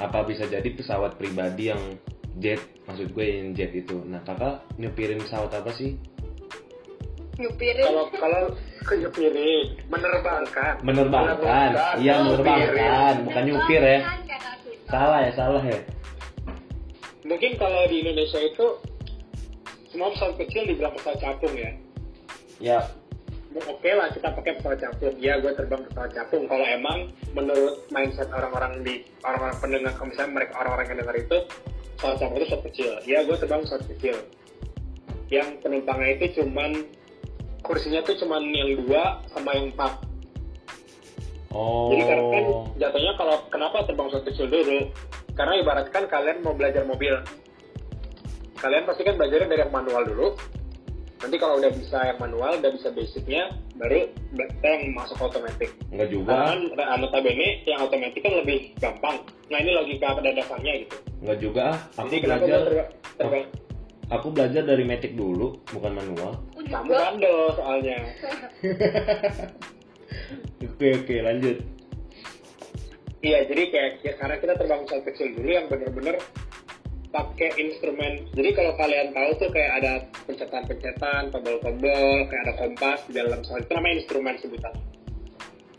[0.00, 1.80] Apa bisa jadi pesawat pribadi yang
[2.40, 4.00] jet maksud gue yang jet itu?
[4.08, 6.00] Nah kakak nyepirin pesawat apa sih?
[7.36, 7.84] Nyupirin?
[7.84, 8.42] Kalau kalau
[8.88, 10.80] kenyepiri menerbangkan.
[10.80, 13.14] Menerbangkan iya menerbangkan.
[13.28, 14.00] Bukan nyupir ya.
[14.88, 15.80] salah ya salah ya.
[17.26, 18.66] Mungkin kalau di Indonesia itu
[19.96, 21.72] semua pesawat kecil dibilang pesawat capung ya?
[22.60, 22.80] Ya.
[23.56, 25.16] Oke lah kita pakai pesawat capung.
[25.16, 26.44] Ya gue terbang pesawat capung.
[26.44, 31.38] Kalau emang menurut mindset orang-orang di orang-orang pendengar kalau misalnya mereka orang-orang yang dengar itu
[31.96, 32.90] pesawat capung itu pesawat kecil.
[33.08, 34.16] Ya gue terbang pesawat kecil.
[35.32, 36.70] Yang penumpangnya itu cuman
[37.64, 39.96] kursinya tuh cuman yang dua sama yang empat.
[41.56, 42.44] Oh jadi karena kan
[42.84, 44.92] jatuhnya kalau kenapa terbang pesawat kecil dulu?
[45.32, 47.16] Karena ibaratkan kalian mau belajar mobil
[48.60, 50.28] kalian pasti kan belajarnya dari yang manual dulu.
[51.16, 53.48] Nanti kalau udah bisa yang manual udah bisa basicnya
[53.80, 54.04] baru
[54.36, 56.52] kita yang masuk otomatis nggak juga.
[56.52, 56.60] Kan
[57.00, 59.16] notabene yang otomatis kan lebih gampang.
[59.48, 60.96] Nah ini logika pada dasarnya gitu.
[61.24, 62.00] Nggak juga ah.
[62.00, 62.60] aku jadi belajar.
[64.06, 66.32] aku belajar dari metik dulu bukan manual.
[66.68, 67.98] Kamu bandel soalnya.
[70.76, 71.56] Oke oke lanjut.
[73.24, 76.16] Iya, jadi kayak ya, karena kita terbang pesawat kecil dulu yang bener-bener
[77.16, 78.28] pakai instrumen.
[78.36, 79.92] Jadi kalau kalian tahu tuh kayak ada
[80.28, 84.74] pencetan-pencetan, tombol-tombol, kayak ada kompas di dalam pesawat itu namanya instrumen sebutan.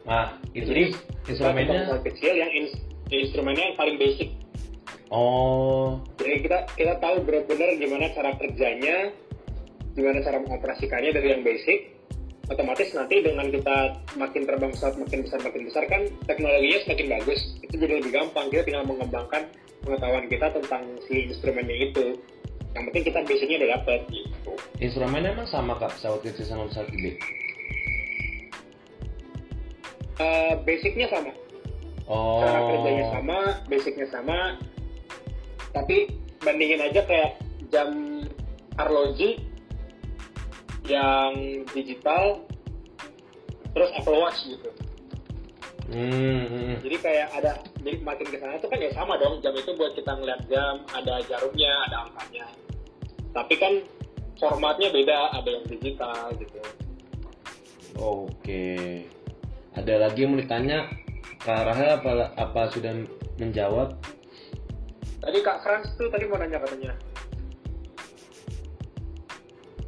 [0.07, 0.83] nah itu Jadi
[1.27, 2.79] instrumennya kecil yang ins-
[3.11, 4.31] instrumennya yang paling basic.
[5.11, 9.11] oh Jadi kita kita tahu benar-benar gimana cara kerjanya,
[9.93, 11.93] gimana cara mengoperasikannya dari yang basic.
[12.47, 17.39] Otomatis nanti dengan kita makin terbang pesawat makin besar makin besar kan teknologinya semakin bagus.
[17.59, 18.47] Itu jadi lebih gampang.
[18.47, 19.43] Kita tinggal mengembangkan
[19.87, 22.19] pengetahuan kita tentang si instrumennya itu.
[22.75, 24.51] Yang penting kita basicnya udah dapet gitu.
[24.77, 27.17] instrumennya emang sama kak pesawat kecil sama pesawat gede
[30.17, 31.29] Eh, basicnya sama,
[32.09, 33.37] oh cara kerjanya sama,
[33.69, 34.57] basicnya sama.
[35.77, 36.09] Tapi
[36.41, 37.37] bandingin aja kayak
[37.69, 38.25] jam
[38.81, 39.37] arloji
[40.89, 42.41] yang digital
[43.77, 44.73] terus Apple Watch gitu.
[45.91, 46.75] Hmm, hmm.
[46.83, 47.51] Jadi kayak ada
[47.83, 50.83] jadi makin ke sana tuh kan ya sama dong jam itu buat kita ngeliat jam,
[50.91, 52.45] ada jarumnya, ada angkanya.
[53.31, 53.73] Tapi kan
[54.37, 56.61] formatnya beda, ada yang digital gitu.
[57.97, 58.65] oke
[59.73, 60.85] ada lagi yang mau ditanya
[61.41, 62.93] kak Rahel apa apa sudah
[63.41, 63.97] menjawab
[65.17, 66.93] Tadi Kak Franz tuh tadi mau nanya katanya.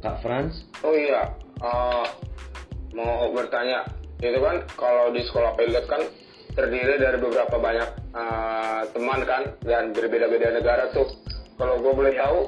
[0.02, 1.32] kak Franz Oh iya,
[1.62, 2.06] eh,
[2.92, 3.86] mau bertanya,
[4.20, 6.02] itu kan kalau di sekolah pilot kan
[6.52, 11.08] terdiri dari beberapa banyak eh, teman kan dan berbeda-beda negara tuh.
[11.60, 12.40] Kalau gue boleh tahu,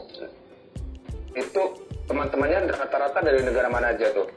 [1.36, 1.62] itu
[2.08, 4.28] teman-temannya rata-rata dari negara mana aja tuh?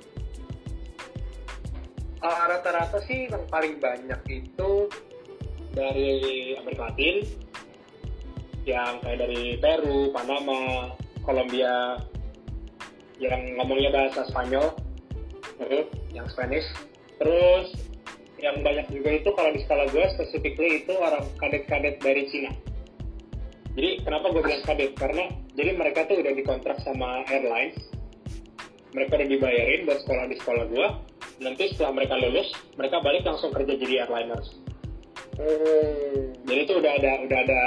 [2.20, 4.72] Ah, rata-rata sih yang paling banyak itu
[5.72, 7.16] dari Amerika Latin,
[8.68, 10.92] yang kayak dari Peru, Panama,
[11.24, 12.00] Kolombia,
[13.20, 14.76] yang ngomongnya bahasa Spanyol,
[15.62, 15.84] Mhm.
[16.12, 16.68] yang Spanish.
[17.20, 17.68] Terus
[18.40, 22.52] yang banyak juga itu kalau di skala gue specifically itu orang kadet-kadet dari Cina.
[23.76, 24.92] Jadi kenapa gue bilang kadet?
[24.96, 27.76] Karena jadi mereka tuh udah dikontrak sama airlines,
[28.96, 30.88] mereka udah dibayarin buat sekolah di sekolah gue.
[31.44, 34.56] Nanti setelah mereka lulus, mereka balik langsung kerja jadi airliners.
[36.48, 37.62] Jadi itu udah ada udah ada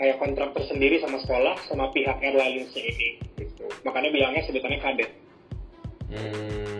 [0.00, 3.20] kayak kontrak tersendiri sama sekolah sama pihak airlines ini.
[3.36, 3.68] Gitu.
[3.84, 5.10] Makanya bilangnya sebutannya kadet.
[6.08, 6.79] hmm,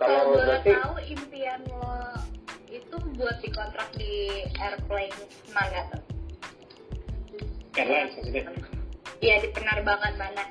[0.00, 1.92] kalau boleh berarti tahu impian lo
[2.70, 4.12] itu buat dikontrak di
[4.56, 5.12] airplane
[5.52, 6.02] mana tuh?
[7.76, 8.44] Airlines maksudnya.
[9.20, 10.42] Iya di penerbangan mana?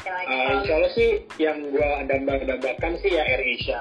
[0.00, 3.80] Uh, kalau- insya Allah sih yang gue dambah-dambakan sih ya Air Asia.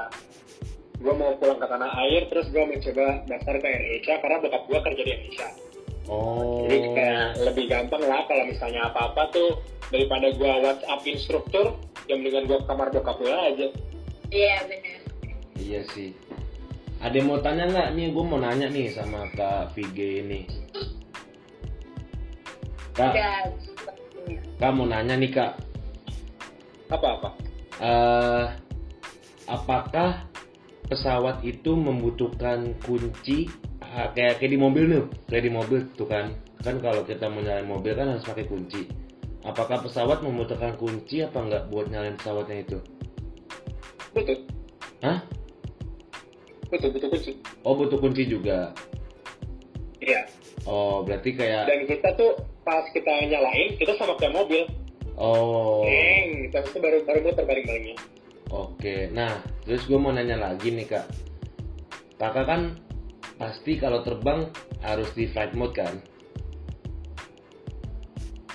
[1.00, 4.64] Gue mau pulang ke tanah air, terus gue mencoba daftar ke Air Asia karena bokap
[4.68, 5.50] gue kerja di Air Asia.
[6.12, 9.50] oh Jadi kayak lebih gampang lah kalau misalnya apa-apa tuh
[9.90, 11.66] daripada gue WhatsApp instruktur,
[12.12, 13.68] yang mendingan gue ke kamar bokap gue aja.
[14.30, 15.00] Iya benar.
[15.58, 16.14] iya sih.
[17.02, 17.90] Ada yang mau tanya nggak?
[17.98, 20.46] Nih gue mau nanya nih sama kak VG ini.
[22.94, 23.14] Kak.
[24.62, 25.58] Kak mau nanya nih kak.
[26.90, 27.30] Apa-apa?
[27.80, 28.46] eh
[29.48, 30.28] apakah
[30.92, 33.50] pesawat itu membutuhkan kunci?
[34.14, 36.38] Kayak kayak di mobil nih kayak di mobil tuh kan.
[36.62, 38.86] Kan kalau kita mau nyalain mobil kan harus pakai kunci.
[39.42, 42.78] Apakah pesawat membutuhkan kunci apa nggak buat nyalain pesawatnya itu
[44.12, 44.38] Butuh.
[45.00, 45.20] Hah?
[46.70, 47.32] Butuh, butuh kunci.
[47.64, 48.70] oh butuh kunci juga
[49.98, 50.22] Iya.
[50.64, 54.64] oh berarti kayak Dan kita tuh pas kita nyalain kita sama kayak mobil
[55.20, 55.84] Oh.
[55.84, 56.48] Neng.
[56.48, 57.98] Habis itu baru baru muter baling-balingnya
[58.50, 61.06] Oke, nah terus gue mau nanya lagi nih kak.
[62.16, 62.62] Kakak kan
[63.36, 64.50] pasti kalau terbang
[64.80, 65.96] harus di flight mode kan?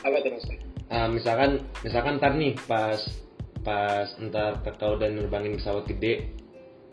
[0.00, 1.50] apa tuh maksudnya Ah, misalkan,
[1.80, 3.00] misalkan ntar nih pas
[3.64, 6.28] pas ntar kakak udah nerbangin pesawat gede,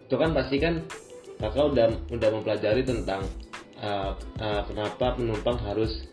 [0.07, 0.81] itu kan pasti kan
[1.37, 3.27] kakak udah udah mempelajari tentang
[3.83, 6.07] ah, ah, kenapa penumpang harus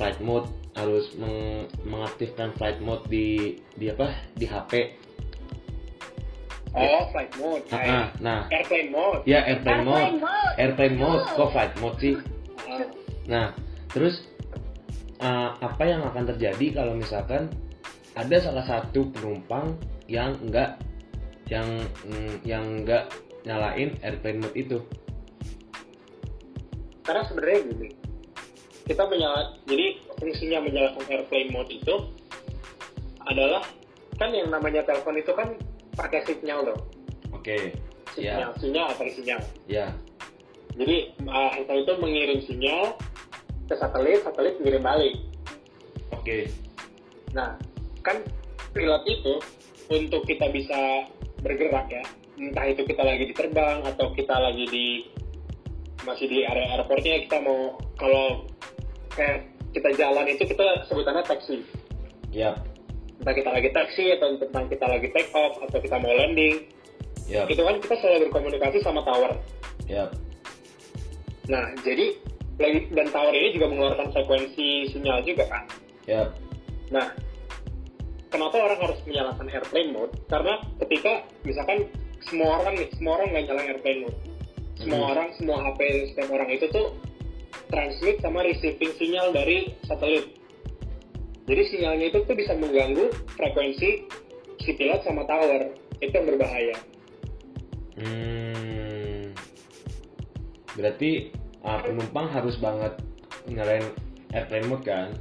[0.00, 4.72] flight mode, harus meng- mengaktifkan flight mode di di apa di HP.
[6.70, 7.64] oh flight mode.
[7.68, 9.22] Ah, ah, kayak nah, airplane mode.
[9.28, 10.00] Ya airplane mode.
[10.00, 10.54] Airplane mode.
[10.56, 11.24] airplane mode.
[11.36, 12.14] Kok flight mode sih?
[12.64, 12.86] Ah,
[13.28, 13.46] nah
[13.90, 14.22] terus
[15.20, 17.50] uh, apa yang akan terjadi kalau misalkan
[18.20, 19.72] ada salah satu penumpang
[20.04, 20.76] yang enggak
[21.48, 21.66] yang
[22.04, 23.08] mm, yang enggak
[23.48, 24.78] nyalain airplane mode itu.
[27.00, 27.88] Karena sebenarnya gini
[28.90, 31.94] kita menyala jadi fungsinya menyalakan airplane mode itu
[33.22, 33.62] adalah
[34.18, 35.54] kan yang namanya telepon itu kan
[35.94, 36.80] pakai sinyal loh
[37.30, 37.56] oke
[38.18, 39.40] sinyal ya sinyal pakai sinyal.
[39.70, 39.86] Ya
[40.74, 42.84] jadi uh, handphone itu mengirim sinyal
[43.70, 45.14] ke satelit satelit mengirim balik.
[46.10, 46.50] Oke.
[47.30, 47.54] Nah
[48.00, 48.16] kan
[48.72, 49.34] pilot itu
[49.90, 51.06] untuk kita bisa
[51.42, 52.04] bergerak ya.
[52.40, 54.86] Entah itu kita lagi di terbang atau kita lagi di
[56.08, 58.48] masih di area airportnya kita mau kalau
[59.12, 59.44] kayak
[59.76, 61.60] kita jalan itu kita sebutannya taksi.
[62.32, 62.56] Ya.
[63.20, 66.64] Entah kita lagi taksi atau tentang kita lagi take off atau kita mau landing.
[67.28, 67.44] Ya.
[67.46, 69.36] Itu kan kita selalu berkomunikasi sama tower.
[69.84, 70.08] Ya.
[71.50, 72.16] Nah jadi
[72.92, 75.64] dan tower ini juga mengeluarkan frekuensi sinyal juga kan?
[76.08, 76.28] Ya.
[76.90, 77.06] Nah,
[78.30, 80.14] kenapa orang harus menyalakan airplane mode?
[80.30, 81.90] Karena ketika misalkan
[82.24, 84.18] semua orang nih, semua orang nggak nyalain airplane mode.
[84.80, 85.10] Semua Mhm.
[85.12, 85.80] orang, semua HP
[86.14, 86.86] setiap orang itu tuh
[87.68, 90.26] transmit sama receiving sinyal dari satelit.
[91.50, 93.90] Jadi sinyalnya itu tuh bisa mengganggu frekuensi
[94.62, 95.74] si pilot sama tower.
[96.00, 96.76] Itu yang berbahaya.
[98.00, 99.36] hmm,
[100.72, 101.28] berarti
[101.60, 102.96] uh, penumpang harus banget
[103.44, 103.84] nyalain
[104.32, 105.12] airplane mode kan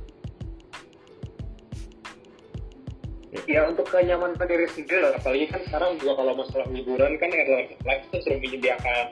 [3.46, 8.04] Ya untuk kenyamanan diri sendiri, apalagi kan sekarang juga kalau masalah hiburan kan airline Life
[8.10, 9.04] itu sudah menyediakan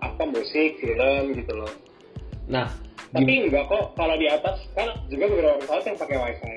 [0.00, 1.70] apa musik, film gitu loh.
[2.50, 2.66] nah
[3.10, 6.56] Tapi enggak kok kalau di atas kan juga beberapa pesawat yang pakai wifi.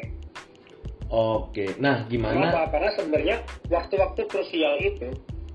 [1.07, 2.61] oke nah gimana Kenapa?
[2.74, 3.36] Karena sebenarnya
[3.70, 5.09] waktu-waktu krusial itu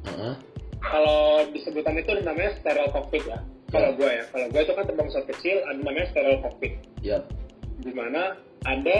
[0.07, 0.35] Heeh.
[0.79, 3.39] kalau disebutan itu namanya sterile cockpit ya.
[3.69, 3.99] Kalau Ya.
[3.99, 7.19] gue ya, kalau gue itu kan terbang pesawat kecil, ada namanya sterile cockpit, ya
[7.79, 8.97] di mana ada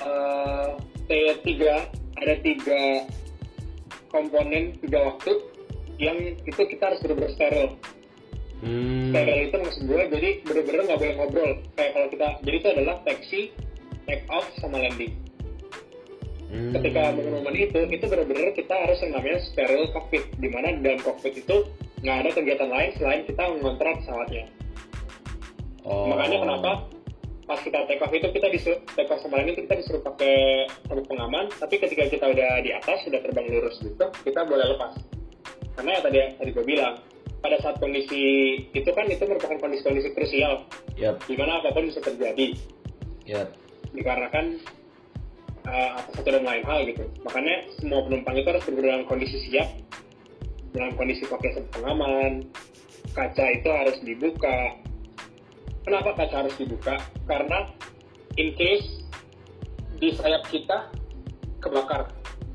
[0.00, 0.68] eh,
[1.04, 1.50] T3,
[2.14, 2.82] ada tiga
[4.08, 5.32] komponen tiga waktu
[5.98, 7.68] yang itu kita harus benar-benar steril.
[8.62, 9.10] hmm.
[9.10, 12.96] steril itu maksud gue jadi bener-bener nggak boleh ngobrol kayak kalau kita jadi itu adalah
[13.02, 13.40] taxi
[14.06, 15.14] take off sama landing
[16.44, 16.70] Hmm.
[16.70, 21.42] ketika pengumuman itu itu bener-bener kita harus yang namanya steril cockpit di mana dalam cockpit
[21.42, 21.66] itu
[21.98, 24.46] nggak ada kegiatan lain selain kita mengontrak pesawatnya
[25.82, 26.08] Oh.
[26.14, 26.70] makanya kenapa
[27.44, 31.06] pas kita take off itu kita disuruh take off landing itu kita disuruh pakai sabuk
[31.08, 31.48] pengaman.
[31.52, 34.96] Tapi ketika kita udah di atas sudah terbang lurus gitu kita boleh lepas.
[35.76, 36.94] Karena ya tadi tadi gue bilang
[37.44, 40.64] pada saat kondisi itu kan itu merupakan kondisi-kondisi krusial.
[40.96, 42.56] Yap, di mana apa pun bisa terjadi.
[43.28, 43.48] Yap.
[43.94, 44.58] dikarenakan
[45.70, 47.04] uh, apa satu dan lain hal gitu.
[47.22, 49.68] Makanya semua penumpang itu harus berada dalam kondisi siap
[50.74, 52.32] dalam kondisi pakai sabuk pengaman.
[53.14, 54.74] Kaca itu harus dibuka
[55.84, 57.68] kenapa kaca harus dibuka karena
[58.40, 59.04] in case
[60.00, 60.90] di sayap kita
[61.62, 62.10] kebakar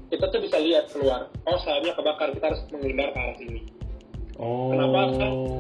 [0.10, 3.62] kita tuh bisa lihat keluar oh sayapnya kebakar kita harus menghindar ke arah sini
[4.40, 4.72] Oh.
[4.72, 5.00] Kenapa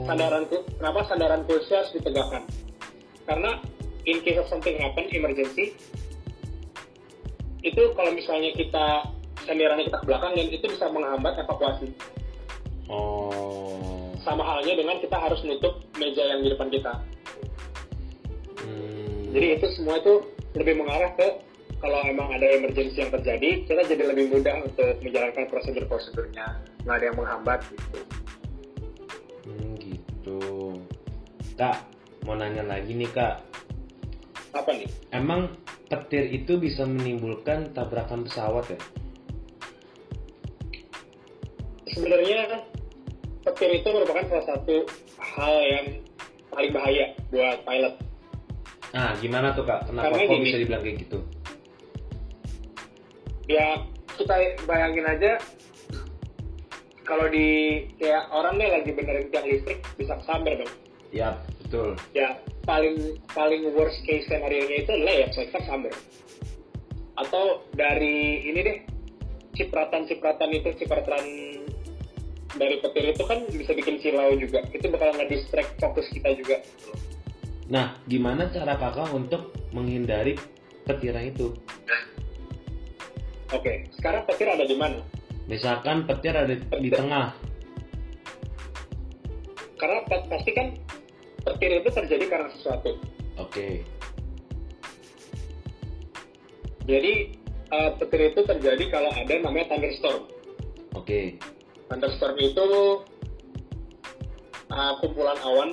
[0.08, 0.44] sandaran
[0.80, 2.48] kenapa sandaran kursi harus ditegakkan?
[3.28, 3.60] Karena
[4.08, 5.76] in case of something happen emergency
[7.60, 9.04] itu kalau misalnya kita
[9.44, 11.92] sandarannya kita ke belakang dan itu bisa menghambat evakuasi.
[12.88, 14.16] Oh.
[14.24, 17.04] Sama halnya dengan kita harus nutup meja yang di depan kita.
[18.64, 19.32] Hmm.
[19.32, 20.26] Jadi itu semua itu
[20.58, 21.28] lebih mengarah ke
[21.80, 27.06] kalau emang ada emergency yang terjadi, kita jadi lebih mudah untuk menjalankan prosedur-prosedurnya, nggak ada
[27.08, 28.00] yang menghambat gitu.
[29.48, 30.40] Hmm, gitu.
[31.56, 31.88] Kak,
[32.28, 33.40] mau nanya lagi nih kak.
[34.52, 34.92] Apa nih?
[35.16, 35.56] Emang
[35.88, 38.80] petir itu bisa menimbulkan tabrakan pesawat ya?
[42.00, 42.64] sebenarnya
[43.44, 44.88] petir itu merupakan salah satu
[45.20, 45.88] hal yang
[46.48, 47.96] paling bahaya buat pilot.
[48.90, 49.86] Nah, gimana tuh kak?
[49.86, 50.46] Kenapa Karena kok gini.
[50.50, 51.20] bisa dibilang kayak gitu?
[53.50, 53.68] Ya
[54.18, 54.36] kita
[54.70, 55.32] bayangin aja
[57.06, 60.74] kalau di kayak orang nih lagi benerin tiang listrik bisa kesambar dong.
[61.10, 61.34] Ya,
[61.66, 61.98] betul.
[62.14, 62.38] Ya
[62.70, 65.94] paling paling worst case scenario nya itu adalah ya sekitar summer
[67.18, 68.78] atau dari ini deh
[69.58, 71.24] cipratan-cipratan itu cipratan
[72.54, 76.62] dari petir itu kan bisa bikin silau juga itu bakal nge-distract fokus kita juga
[77.70, 80.34] Nah, gimana cara kakak untuk menghindari
[80.84, 81.54] petiran itu?
[83.50, 85.02] oke sekarang petir ada di mana
[85.50, 87.34] Misalkan petir ada di tengah.
[89.74, 90.76] karena pa- pasti kan
[91.42, 92.94] petir itu terjadi karena sesuatu
[93.38, 93.82] Oke.
[96.84, 97.14] jadi
[97.70, 100.28] eh, petir itu terjadi kalau ada namanya thunderstorm
[100.94, 101.40] Oke.
[101.88, 102.68] thunderstorm itu
[104.70, 105.70] uh, kumpulan awan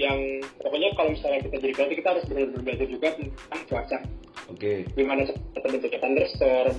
[0.00, 0.18] yang
[0.58, 3.98] pokoknya kalau misalnya kita jadi pelatih kita harus benar-benar belajar juga tentang cuaca
[4.50, 4.72] Oke.
[4.98, 6.76] gimana cara bentuknya thunderstorm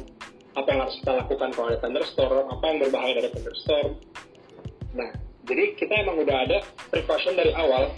[0.55, 3.91] apa yang harus kita lakukan kalau ada thunderstorm apa yang berbahaya dari thunderstorm
[4.95, 5.09] nah
[5.45, 6.57] jadi kita emang udah ada
[6.91, 7.91] precaution dari awal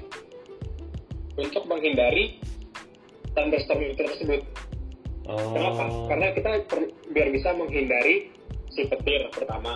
[1.37, 2.37] untuk menghindari
[3.33, 4.41] thunderstorm itu tersebut
[5.27, 5.51] Oh.
[5.51, 5.83] Kenapa?
[6.07, 8.31] Karena kita per- biar bisa menghindari
[8.71, 9.75] si petir pertama.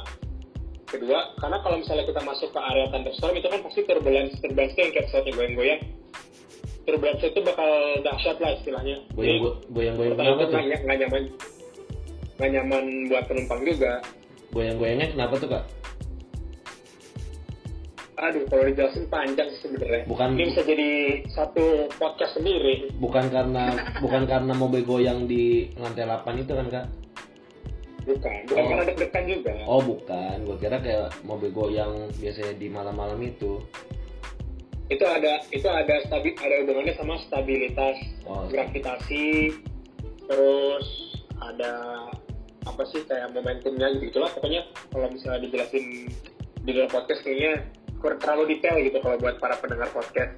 [0.91, 4.81] Kedua, karena kalau misalnya kita masuk ke area thunderstorm itu kan pasti turbulence, turbulence itu
[4.81, 5.81] yang kayak pesawat yang goyang-goyang.
[6.83, 7.71] Turbulence itu bakal
[8.03, 8.95] dahsyat lah istilahnya.
[9.15, 9.39] Goyang
[9.71, 10.59] goyang goyang pertama kenapa tuh?
[10.59, 11.23] nggak nggak nyaman,
[12.35, 13.91] nggak nyaman buat penumpang juga.
[14.51, 15.63] Goyang goyangnya kenapa tuh kak?
[18.21, 20.03] Aduh, kalau dijelasin panjang sih sebenarnya.
[20.05, 20.89] Bukan- Ini bisa jadi
[21.31, 22.91] satu podcast sendiri.
[23.01, 26.85] Bukan karena bukan karena mobil goyang di lantai 8 itu kan kak?
[28.01, 28.67] Bukan, bukan Oh.
[28.67, 29.53] karena deg-degan juga.
[29.63, 33.61] Oh bukan, gue kira kayak mobil goyang biasanya di malam-malam itu.
[34.87, 38.43] itu ada itu ada stabil ada hubungannya sama stabilitas Oh.
[38.45, 39.55] gravitasi
[40.21, 40.87] terus
[41.39, 41.71] ada
[42.61, 46.11] apa sih kayak momentumnya gitu gitulah pokoknya kalau misalnya dijelasin
[46.59, 47.63] di dalam podcast kayaknya
[47.97, 50.33] kurang terlalu detail gitu kalau buat para pendengar podcast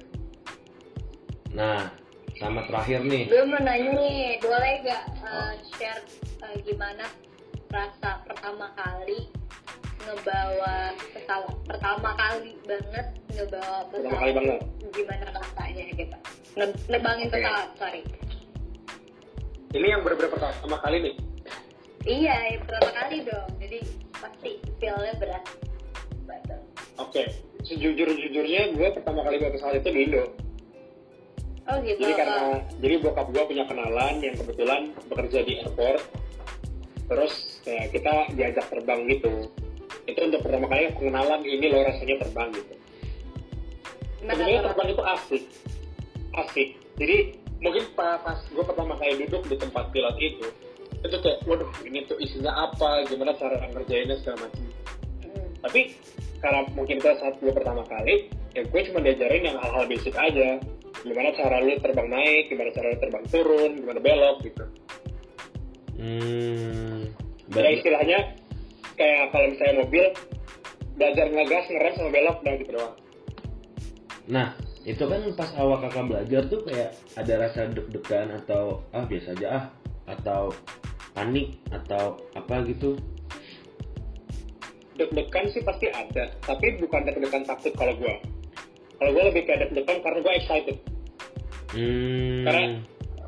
[1.50, 1.90] Nah,
[2.36, 3.26] sama terakhir nih.
[3.26, 5.98] gue mau nanya nih boleh gak uh, share
[6.40, 7.10] uh, gimana
[7.74, 9.26] rasa pertama kali
[10.06, 11.56] ngebawa pesawat.
[11.66, 14.06] Pertama kali banget ngebawa pesawat.
[14.06, 14.60] Pertama kali banget.
[14.94, 16.16] gimana rasanya gitu
[16.54, 17.34] Ne- nebangin Oke.
[17.34, 18.02] pesawat sorry.
[19.74, 21.14] Ini yang benar-benar pertama kali nih?
[22.06, 23.48] Iya yang pertama kali dong.
[23.58, 23.78] Jadi
[24.14, 25.44] pasti feelnya berat.
[27.02, 27.22] Oke.
[27.64, 30.24] Sejujur-jujurnya gue pertama kali bawa pesawat itu di Indo.
[31.64, 31.96] Oh gitu.
[31.96, 36.02] Jadi karena jadi bokap gue punya kenalan yang kebetulan bekerja di airport.
[37.08, 39.48] Terus kayak kita diajak terbang gitu.
[40.04, 42.74] Itu untuk pertama kali pengenalan ini loh rasanya terbang gitu.
[44.20, 45.44] Gimana sebenarnya terbang itu asik.
[46.36, 46.68] Asik.
[47.00, 47.16] Jadi
[47.64, 50.46] mungkin pa- pas gue pertama kali duduk di tempat pilot itu
[51.04, 54.64] itu kayak waduh ini tuh isinya apa gimana cara ngerjainnya segala macam.
[55.24, 55.48] Hmm.
[55.60, 55.80] tapi
[56.40, 60.60] karena mungkin itu saat gue pertama kali ya gue cuma diajarin yang hal-hal basic aja.
[61.04, 64.64] Gimana cara lu terbang naik gimana cara lu terbang turun gimana belok gitu.
[66.00, 67.23] Hmm.
[67.52, 68.18] Ya istilahnya
[68.96, 70.04] kayak kalau misalnya mobil
[70.94, 72.94] belajar ngegas ngerem sama belok udah gitu doang
[74.24, 74.48] nah,
[74.88, 79.48] itu kan pas awal kakak belajar tuh kayak ada rasa deg-degan atau ah biasa aja
[79.52, 79.64] ah
[80.04, 80.52] atau
[81.12, 82.96] panik atau apa gitu.
[84.94, 88.14] deg-degan sih pasti ada tapi bukan deg-degan takut kalau gue
[89.02, 90.78] kalau gue lebih kayak deg-degan karena gue excited
[91.74, 92.46] Hmm.
[92.46, 92.78] Karena-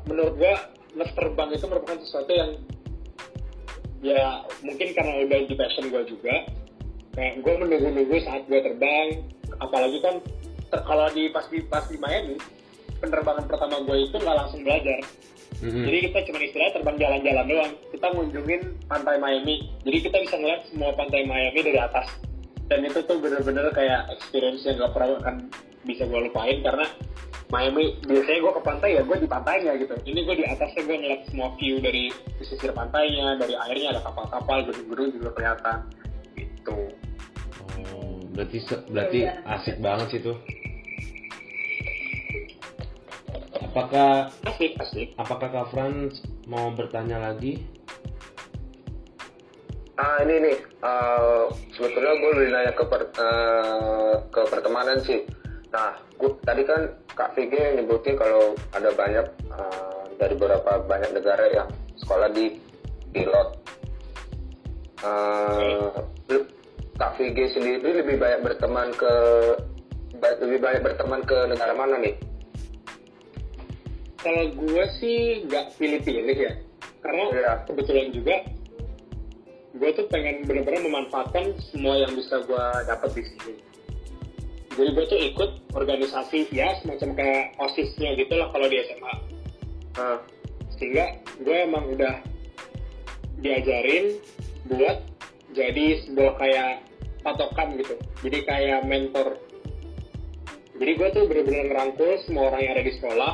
[0.07, 0.53] menurut gue
[0.95, 2.55] les terbang itu merupakan sesuatu yang
[4.13, 4.29] ya
[4.63, 6.35] mungkin karena udah di passion gue juga.
[7.17, 9.25] Kayak gue menunggu-nunggu saat gue terbang.
[9.57, 10.15] Apalagi kan
[10.69, 12.37] ter- kalau di pas di pas di Miami
[12.97, 15.01] penerbangan pertama gue itu nggak langsung belajar.
[15.57, 15.89] Mm-mm.
[15.89, 17.73] jadi kita cuma istilahnya terbang jalan-jalan doang.
[17.89, 19.65] Kita ngunjungin pantai Miami.
[19.81, 22.13] Jadi kita bisa ngeliat semua pantai Miami dari atas.
[22.69, 25.35] Dan itu tuh bener-bener kayak experience yang gak pernah akan
[25.87, 26.85] bisa gue lupain karena
[27.47, 30.95] Miami biasanya gue ke pantai ya gue di pantainya gitu ini gue di atasnya gue
[30.99, 35.77] ngeliat semua view dari pesisir pantainya dari airnya ada kapal-kapal gedung-gedung juga kelihatan
[36.35, 36.77] gitu
[37.77, 38.57] Oh, berarti
[38.89, 39.33] berarti Iya.
[39.47, 40.37] asik banget sih tuh.
[43.63, 47.61] Apakah asik asik apakah Kak Franz mau bertanya lagi?
[49.95, 55.25] Ah ini nih, eh, sebetulnya gue lebih nanya ke per- eh, ke pertemanan sih.
[55.67, 61.45] Nah, gue tadi kan Kak VG nyebutin kalau ada banyak eh, dari beberapa banyak negara
[61.49, 62.55] yang sekolah di
[63.11, 63.49] pilot.
[64.97, 65.89] Eh,
[66.27, 66.49] lu-
[66.95, 69.13] Kak VG sendiri lebih banyak berteman ke
[70.41, 72.15] lebih banyak berteman ke negara mana nih?
[74.17, 76.53] kalau gue sih nggak pilih-pilih ya
[76.99, 77.53] karena Iya.
[77.63, 78.35] kebetulan juga
[79.71, 83.53] gue tuh pengen bener-bener memanfaatkan semua yang bisa gue dapat di sini
[84.77, 89.37] jadi gue tuh ikut organisasi ya semacam kayak osisnya gitu lah kalau di SMA
[89.97, 90.21] Nah,
[90.77, 92.21] sehingga gue emang udah
[93.41, 94.21] diajarin
[94.69, 95.01] buat
[95.57, 96.85] jadi sebuah kayak
[97.25, 97.97] patokan gitu.
[98.21, 99.41] Jadi kayak mentor.
[100.77, 103.33] Jadi gue tuh bener-bener ngerangkul semua orang yang ada di sekolah.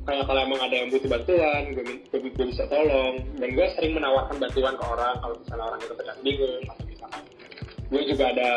[0.00, 3.22] Kayak kalau emang ada yang butuh bantuan gue, gue, gue bisa tolong.
[3.38, 7.22] Dan gue sering menawarkan bantuan ke orang kalau misalnya orang itu sedang bingung atau misalkan.
[7.86, 8.50] Gue juga ada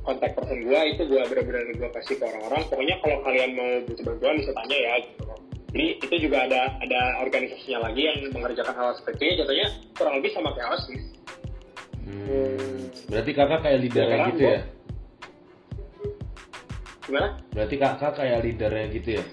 [0.00, 2.62] kontak person gue itu gue bener-bener gue kasih ke orang-orang.
[2.66, 5.22] Pokoknya kalau kalian mau butuh bantuan bisa tanya ya gitu.
[5.70, 9.34] Jadi itu juga ada ada organisasinya lagi yang mengerjakan hal seperti ini.
[9.38, 11.04] Jatuhnya kurang lebih sama kayak osis
[12.00, 12.90] Hmm.
[13.06, 14.62] Berarti kakak kayak leadernya Sekarang gitu gua- ya?
[17.00, 17.28] gimana?
[17.50, 19.24] Berarti kakak kayak leadernya gitu ya?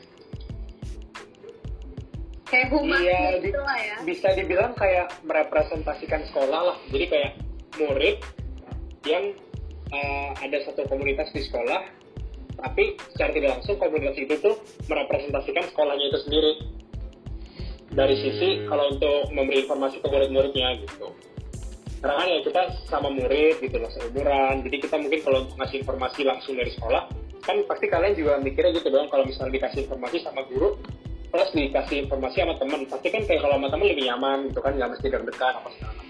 [2.47, 3.95] kayak humas Iya, gitu di- lah ya.
[4.05, 6.77] bisa dibilang kayak merepresentasikan sekolah lah.
[6.87, 7.31] Jadi kayak
[7.75, 8.17] murid
[9.03, 9.35] yang
[9.91, 12.07] uh, ada satu komunitas di sekolah
[12.57, 14.55] tapi secara tidak langsung komunitas itu tuh
[14.89, 16.53] merepresentasikan sekolahnya itu sendiri.
[17.93, 21.13] Dari sisi kalau untuk memberi informasi ke murid-muridnya gitu.
[22.01, 26.21] Karena kan ya kita sama murid gitu loh seumuran jadi kita mungkin kalau ngasih informasi
[26.29, 27.09] langsung dari sekolah
[27.41, 29.09] kan pasti kalian juga mikirnya gitu dong.
[29.09, 30.77] Kalau misalnya dikasih informasi sama guru
[31.29, 32.81] plus dikasih informasi sama teman.
[32.89, 36.06] Pasti kan kayak kalau sama teman lebih nyaman gitu kan nggak mesti deg-degan apa segala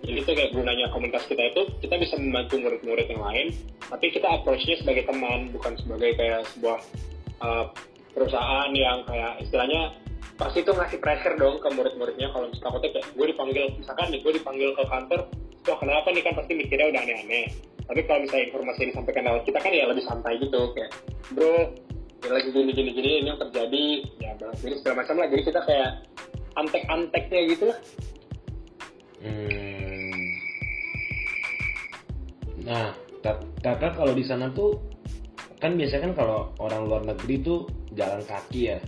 [0.00, 3.46] jadi itu kayak gunanya komunitas kita itu kita bisa membantu murid-murid yang lain
[3.86, 6.78] tapi kita approach-nya sebagai teman bukan sebagai kayak sebuah
[7.44, 7.66] uh,
[8.14, 9.94] perusahaan yang kayak istilahnya
[10.40, 12.32] pasti itu ngasih pressure dong ke murid-muridnya.
[12.32, 15.20] Kalau misalnya kayak gue dipanggil misalkan nih gue dipanggil ke kantor
[15.68, 16.22] wah kenapa nih?
[16.24, 17.46] Kan pasti mikirnya udah aneh-aneh.
[17.84, 20.90] Tapi kalau misalnya informasi yang disampaikan lewat kita kan ya lebih santai gitu kayak
[21.34, 21.74] bro
[22.20, 23.84] ya lagi gini gini gini ini yang terjadi.
[24.20, 25.28] Ya diri segala macam lah.
[25.28, 25.90] Jadi kita kayak
[26.56, 27.78] antek-anteknya gitu lah.
[29.20, 29.89] Hmm.
[32.70, 32.94] Nah,
[33.26, 34.78] kak- kakak kalau di sana tuh
[35.58, 37.66] kan biasanya kan kalau orang luar negeri tuh
[37.98, 38.78] jalan kaki ya.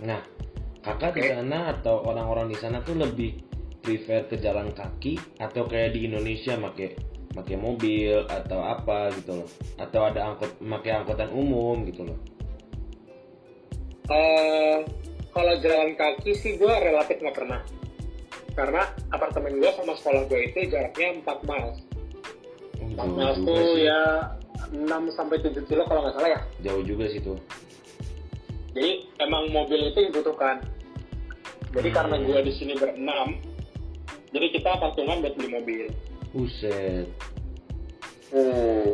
[0.00, 0.24] Nah,
[0.80, 1.30] kakak di Oke.
[1.36, 3.44] sana atau orang-orang di sana tuh lebih
[3.84, 6.96] prefer ke jalan kaki atau kayak di Indonesia make
[7.36, 9.48] make mobil atau apa gitu loh.
[9.76, 12.18] Atau ada angkot make angkutan umum gitu loh.
[14.08, 14.76] Eh,
[15.36, 17.60] kalau jalan kaki sih gue relatif nggak pernah
[18.56, 21.87] karena apartemen gue sama sekolah gue itu jaraknya 4 miles 4
[22.98, 23.84] jauh sih.
[23.84, 24.00] ya
[24.68, 27.38] 6 sampai 7 kilo kalau nggak salah ya Jauh juga sih tuh.
[28.70, 30.60] jadi emang mobil itu dibutuhkan
[31.70, 31.96] jadi Hmm.
[31.96, 33.38] karena gue di sini berenam
[34.28, 35.84] jadi kita patungan buat beli mobil
[36.30, 37.06] Buset.
[38.28, 38.90] hmm.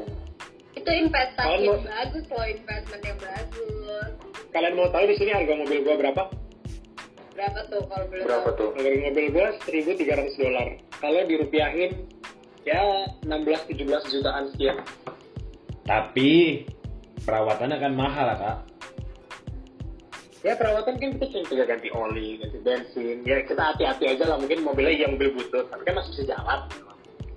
[0.75, 4.11] itu investasi Kalau yang mau- bagus loh investment yang bagus
[4.51, 6.23] kalian mau tahu di sini harga mobil gue berapa
[7.35, 8.59] berapa tuh kalau boleh berapa tahu?
[8.61, 8.69] tuh?
[8.77, 10.07] harga mobil gue 1.300
[10.39, 11.91] dolar kalau dirupiahin
[12.65, 12.81] ya
[13.23, 14.77] 16-17 jutaan sekian
[15.85, 16.65] Tapi
[17.21, 18.59] perawatannya kan mahal lah kak.
[20.41, 24.37] ya perawatan kan kita cuma tinggal ganti oli ganti bensin ya kita hati-hati aja lah
[24.37, 26.61] mungkin mobilnya yang mobil butut tapi kan masih bisa jalan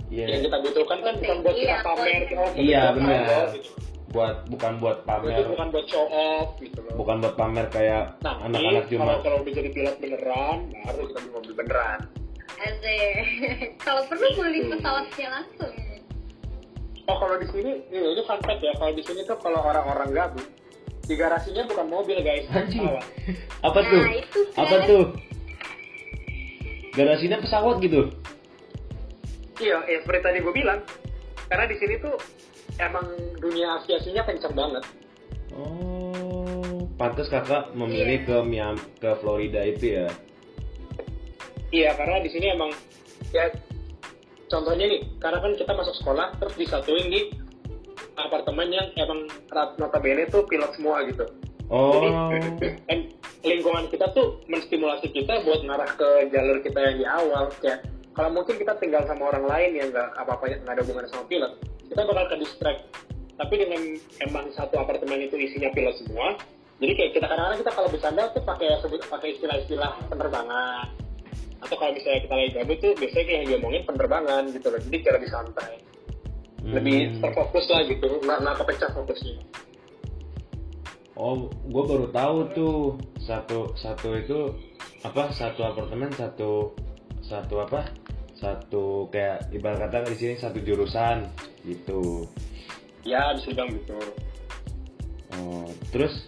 [0.07, 0.25] Iya.
[0.27, 3.47] yang kita butuhkan kan bukan buat kita Iya, pamer oh, Iya, benar.
[3.51, 3.71] gitu.
[4.07, 8.03] Buat bukan buat itu pamer, bukan buat show off gitu loh bukan buat pamer kayak
[8.23, 9.19] nah anak-anak kalau cuma.
[9.19, 10.57] kalau udah jadi pilot beneran
[10.87, 11.99] baru kita beli mobil beneran.
[13.85, 14.71] kalau perlu beli Hmm.
[14.73, 15.73] pesawatnya langsung
[17.05, 20.09] oh kalau di sini ini, ini fun fact ya kalau di sini tuh kalau orang-orang
[20.11, 20.47] gabut
[21.03, 22.83] di garasinya bukan mobil guys Anjing.
[22.83, 23.05] pesawat.
[23.67, 24.01] Apa Nah, tuh?
[24.11, 24.81] itu Apa kan.
[24.85, 25.03] tuh?
[26.91, 28.11] Garasinya pesawat gitu.
[29.57, 30.83] Iya, ya seperti tadi gue bilang,
[31.47, 32.13] karena di sini tuh
[32.77, 33.07] emang
[33.39, 34.83] dunia aviasinya kenceng banget.
[35.55, 40.07] Oh, pantas kakak memilih ke Miami, ke Florida itu ya.
[41.71, 42.71] Iya, karena di sini emang
[43.35, 43.51] ya
[44.47, 47.21] contohnya nih, karena kan kita masuk sekolah terus disatuin di
[48.15, 49.27] apartemen yang emang
[49.75, 51.27] notabene tuh pilot semua gitu.
[51.67, 53.11] Oh, Jadi
[53.43, 57.83] lingkungan kita tuh menstimulasi kita buat ngarah ke jalur kita yang di awal kayak
[58.15, 61.53] kalau mungkin kita tinggal sama orang lain yang nggak apa-apa nggak ada hubungan sama pilot,
[61.91, 62.81] kita bakal ke distract.
[63.37, 63.81] Tapi dengan
[64.25, 66.33] emang satu apartemen itu isinya pilot semua,
[66.81, 68.67] jadi kayak kita kadang-kadang kita kalau bercanda tuh pakai
[69.05, 70.89] pakai istilah-istilah penerbangan
[71.57, 74.79] atau kalau misalnya kita lagi gabut tuh biasanya kayak yang diomongin penerbangan gitu loh.
[74.81, 75.73] Jadi kayak lebih santai.
[76.67, 77.21] Lebih hmm.
[77.23, 78.07] terfokus lah gitu.
[78.21, 79.35] Nggak nggak kepecah fokusnya.
[81.17, 82.77] Oh, gue baru tahu tuh
[83.17, 84.53] satu satu itu
[85.01, 86.77] apa satu apartemen satu
[87.25, 87.89] satu apa?
[88.37, 91.25] Satu kayak ibarat kata di sini satu jurusan
[91.65, 92.29] gitu.
[93.01, 93.99] ya bisa dibilang gitu.
[95.41, 96.27] Oh, terus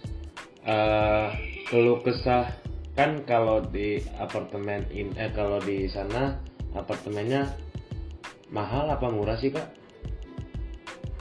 [0.66, 1.28] eh
[1.70, 2.59] keluh kesah
[3.00, 6.36] kan kalau di apartemen in eh kalau di sana
[6.76, 7.48] apartemennya
[8.52, 9.72] mahal apa murah sih kak?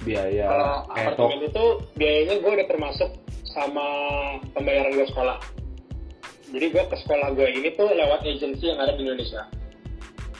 [0.04, 1.66] biaya Kalau apartemen itu
[1.96, 3.16] biayanya gue udah termasuk
[3.48, 3.88] sama
[4.52, 5.40] pembayaran gue sekolah.
[6.52, 9.48] Jadi gue ke sekolah gue ini tuh lewat agensi yang ada di Indonesia.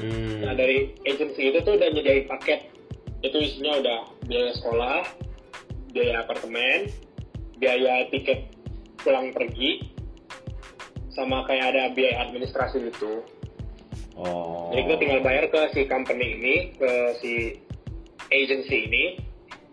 [0.04, 0.44] hmm.
[0.44, 2.68] Nah dari agensi itu tuh udah nyediain paket.
[3.24, 5.00] Itu isinya udah biaya sekolah,
[5.96, 6.92] biaya apartemen,
[7.64, 8.52] biaya tiket
[9.00, 9.99] pulang pergi,
[11.20, 13.20] sama kayak ada biaya administrasi gitu.
[14.16, 17.34] oh Jadi kita tinggal bayar ke si company ini, ke si
[18.30, 19.04] agency ini.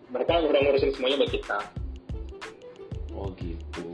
[0.07, 1.59] Mereka udah ngurusin semuanya buat kita.
[3.09, 3.87] oh gitu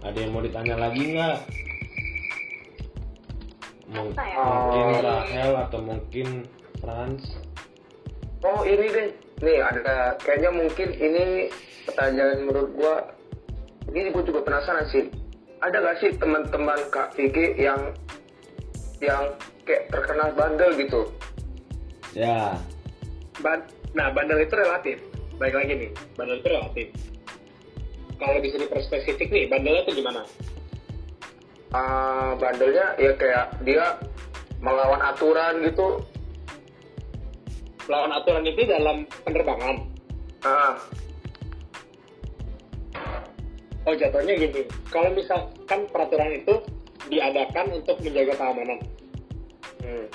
[0.00, 1.36] ada yang mau ditanya lagi nggak
[3.86, 4.36] Mung- Apa ya?
[4.38, 5.00] mungkin Oh.
[5.02, 6.28] Rahel atau mungkin
[6.78, 7.22] Franz
[8.38, 9.08] Oh ini deh,
[9.40, 11.50] nih ada kayaknya mungkin ini
[11.84, 12.94] pertanyaan menurut gua
[13.92, 15.08] ini gua juga penasaran sih.
[15.58, 17.92] Ada gak sih teman-teman Kak Vicky yang
[19.02, 19.34] yang
[19.66, 21.02] kayak terkenal bandel gitu?
[22.16, 22.56] ya
[23.38, 23.62] Ban
[23.94, 24.98] nah, bandel itu relatif.
[25.38, 26.86] Baik lagi nih, bandel itu relatif.
[28.18, 30.22] Kalau bisa diperspesifik nih, bandelnya itu gimana?
[31.70, 33.94] Ah, bandelnya ya kayak dia
[34.58, 36.02] melawan aturan gitu.
[37.86, 39.76] Lawan aturan itu dalam penerbangan.
[40.42, 40.74] Ah,
[43.88, 46.60] Oh jatuhnya gini, kalau misalkan peraturan itu
[47.08, 48.78] diadakan untuk menjaga keamanan,
[49.80, 50.06] hmm.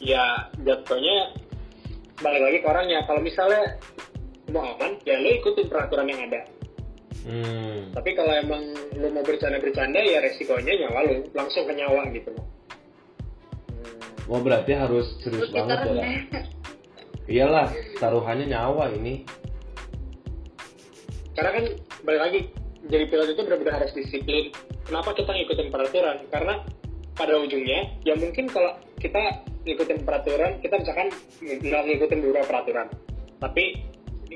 [0.00, 1.36] ya jatuhnya
[2.24, 3.04] balik lagi ke orangnya.
[3.04, 3.76] Kalau misalnya
[4.48, 6.40] mau aman, ya lo ikutin peraturan yang ada.
[7.28, 7.92] hmm.
[7.92, 8.64] Tapi kalau emang
[8.96, 12.48] lo mau bercanda-bercanda, ya resikonya nyawa lo, langsung ke nyawa gitu loh.
[14.28, 16.04] oh berarti harus serius kita banget ya
[17.28, 19.24] iyalah taruhannya nyawa ini
[21.38, 21.64] Karena kan
[22.02, 22.40] balik lagi,
[22.90, 24.50] jadi pilot itu benar-benar harus disiplin.
[24.82, 26.16] Kenapa kita ngikutin peraturan?
[26.34, 26.66] Karena
[27.14, 32.90] pada ujungnya, ya mungkin kalau kita ngikutin peraturan, kita misalkan nggak ngikutin beberapa peraturan.
[33.38, 33.64] Tapi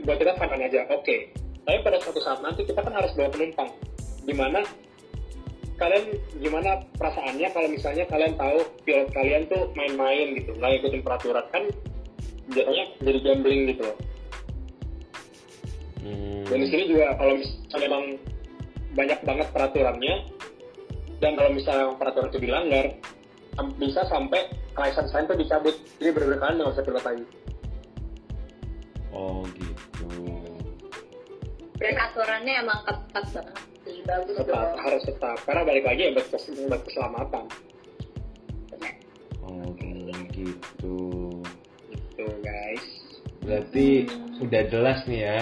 [0.07, 1.17] buat kita fun aja, oke.
[1.67, 3.75] Tapi pada suatu saat nanti kita kan harus bawa penumpang.
[4.23, 4.63] Gimana
[5.83, 11.47] kalian gimana perasaannya kalau misalnya kalian tahu pilot kalian tuh main-main gitu, nggak ngikutin peraturan
[11.51, 11.67] kan
[12.55, 13.99] jatuhnya jadi gambling gitu loh.
[16.03, 16.45] Hmm.
[16.51, 18.05] Dan di sini juga kalau misalnya emang
[18.93, 20.15] banyak banget peraturannya
[21.23, 22.87] dan kalau misalnya peraturan itu dilanggar
[23.77, 25.75] bisa sampai license kalian tuh dicabut.
[26.01, 27.25] Jadi benar-benar kalian nggak usah pilot lagi.
[29.13, 30.09] Oh gitu.
[31.77, 34.81] Dan aturannya emang ketat banget sih, bagus tetap dong.
[34.81, 35.37] harus tetap.
[35.45, 36.27] Karena balik lagi ya buat,
[36.71, 37.45] buat keselamatan.
[39.45, 39.69] Oh
[40.33, 40.97] gitu.
[41.93, 42.87] Gitu guys.
[43.43, 43.87] Berarti
[44.41, 45.41] udah jelas nih ya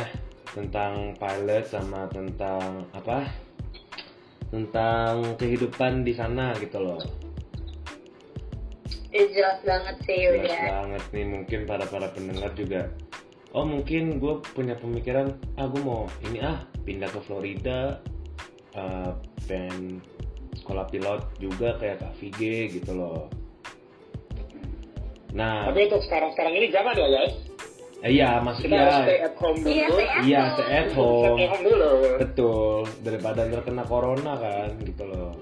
[0.54, 3.30] tentang pilot sama tentang apa?
[4.50, 7.02] Tentang kehidupan di sana gitu loh.
[9.10, 10.62] Ya, jelas banget sih jelas udah.
[10.70, 12.90] banget nih mungkin para para pendengar juga.
[13.50, 17.98] Oh mungkin gue punya pemikiran ah gue mau ini ah pindah ke Florida
[18.78, 19.10] eh,
[19.50, 19.98] pengen
[20.54, 23.26] sekolah pilot juga kayak Kak Vige gitu loh.
[25.34, 25.66] Nah.
[25.70, 27.49] Tapi untuk sekarang-sekarang ini jangan ya guys
[28.04, 29.70] iya maksud kita iya stay at home dulu.
[29.70, 30.54] Iya, stay at iya home.
[30.56, 31.90] stay at Stay home at home dulu.
[32.16, 35.32] Betul daripada terkena corona kan gitu loh.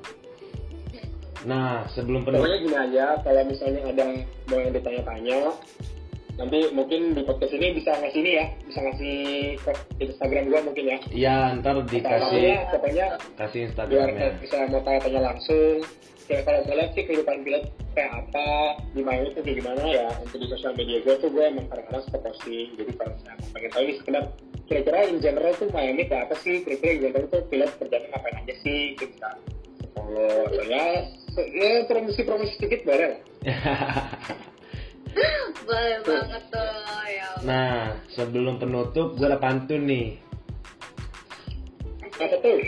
[1.46, 4.04] Nah sebelum penutup pokoknya gini aja kalau misalnya ada
[4.50, 5.38] mau yang ditanya-tanya
[6.38, 9.16] nanti mungkin di podcast ini bisa ngasih ini ya bisa ngasih
[9.98, 10.98] Instagram gua mungkin ya.
[11.10, 15.82] Ya ntar dikasih pokoknya kasih biar Instagramnya bisa mau tanya-tanya langsung.
[16.28, 17.64] Kayak kalau gue lihat sih kehidupan pilot
[17.96, 18.48] kayak apa
[18.92, 22.04] di Miami itu kayak gimana ya untuk di sosial media gue tuh gue emang kadang-kadang
[22.04, 22.68] suka posting.
[22.76, 24.24] Jadi kalau saya mau pengen tahu ini sekedar
[24.68, 28.36] kira-kira in general tuh Miami kayak apa sih kira-kira in general tuh pilot kerjanya ngapain
[28.44, 29.16] aja sih gitu
[29.96, 30.84] follow atau ya
[31.56, 33.20] ya promosi-promosi sedikit boleh lah
[35.68, 36.72] Boleh banget tuh
[37.08, 37.28] ya.
[37.44, 40.18] nah sebelum penutup gue ada pantun nih.
[42.02, 42.60] Apa tuh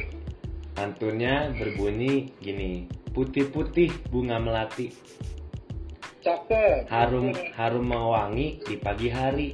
[0.75, 4.95] pantunnya berbunyi gini putih-putih bunga melati.
[6.21, 9.49] Cakep harum harum mewangi di pagi hari.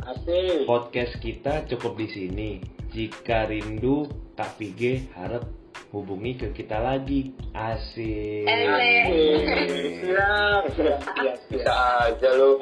[0.00, 0.64] Asik.
[0.64, 2.50] Podcast kita cukup di sini.
[2.90, 5.59] Jika rindu Kak Vige harap
[5.90, 7.34] hubungi ke kita lagi.
[7.54, 8.46] Asik.
[8.46, 11.36] Eh, siap siap siap.
[11.50, 11.72] Bisa
[12.06, 12.28] aja.
[12.30, 12.58] Aduh.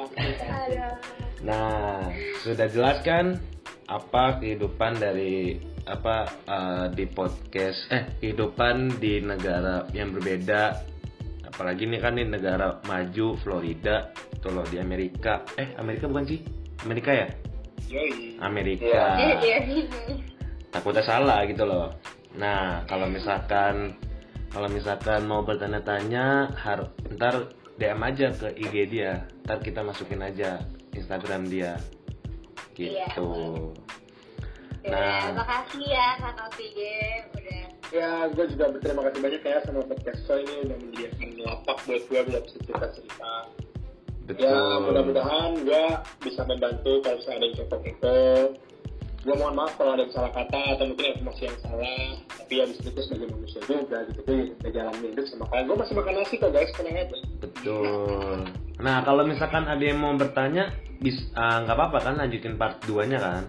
[1.45, 2.09] Nah,
[2.43, 3.39] sudah jelaskan
[3.89, 5.57] apa kehidupan dari
[5.89, 10.85] apa eh, di podcast eh kehidupan di negara yang berbeda.
[11.49, 14.09] Apalagi ini kan di negara maju Florida
[14.41, 15.45] tuh loh di Amerika.
[15.57, 16.39] Eh Amerika bukan sih?
[16.85, 17.27] Amerika ya.
[18.39, 19.17] Amerika.
[19.17, 19.57] Iya, iya.
[20.69, 21.89] takutnya salah gitu loh
[22.31, 23.97] nah kalau misalkan
[24.49, 30.61] kalau misalkan mau bertanya-tanya har ntar DM aja ke IG dia ntar kita masukin aja
[30.91, 31.77] Instagram dia
[32.79, 33.29] Iya, gitu
[34.79, 35.35] Ya, Nah.
[35.35, 36.95] makasih ya Kak Opige
[37.35, 37.61] udah
[37.91, 42.03] Ya, gue juga berterima kasih banyak ya sama podcast Soy ini udah menyediakan lapak buat
[42.05, 43.33] gue buat cerita-cerita.
[44.23, 45.85] betul Ya, mudah-mudahan gue
[46.21, 48.17] bisa membantu kalau misalnya ada yang kepo-kepo.
[49.19, 52.07] Gue mohon maaf kalau ada salah kata atau mungkin informasi yang salah.
[52.39, 54.19] Tapi ya bisa itu sebagai manusia juga gitu.
[54.23, 55.65] Jadi kita jalan hidup sama kalian.
[55.67, 57.17] Gue masih makan nasi kok guys, tenang aja.
[57.39, 58.37] betul
[58.79, 60.71] nah kalau misalkan ada yang mau bertanya
[61.03, 63.43] bis ah, nggak apa-apa kan lanjutin part 2 nya kan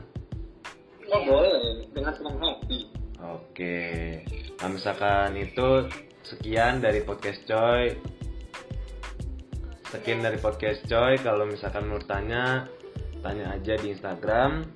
[1.10, 2.86] Oh boleh, dengan senang hati.
[3.18, 4.22] Oke,
[4.62, 5.90] nah misalkan itu
[6.22, 7.98] sekian dari podcast Coy.
[9.90, 11.18] Sekian dari podcast Coy.
[11.18, 12.70] Kalau misalkan mau tanya,
[13.26, 14.70] tanya aja di Instagram.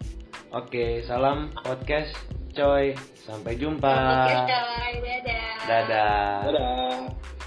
[0.55, 2.15] Oke, salam podcast
[2.55, 2.95] Coy.
[3.27, 3.91] Sampai jumpa.
[3.91, 4.93] Oke, coy.
[5.03, 5.51] Dadah.
[5.67, 6.27] Dadah.
[6.47, 7.44] Dadah.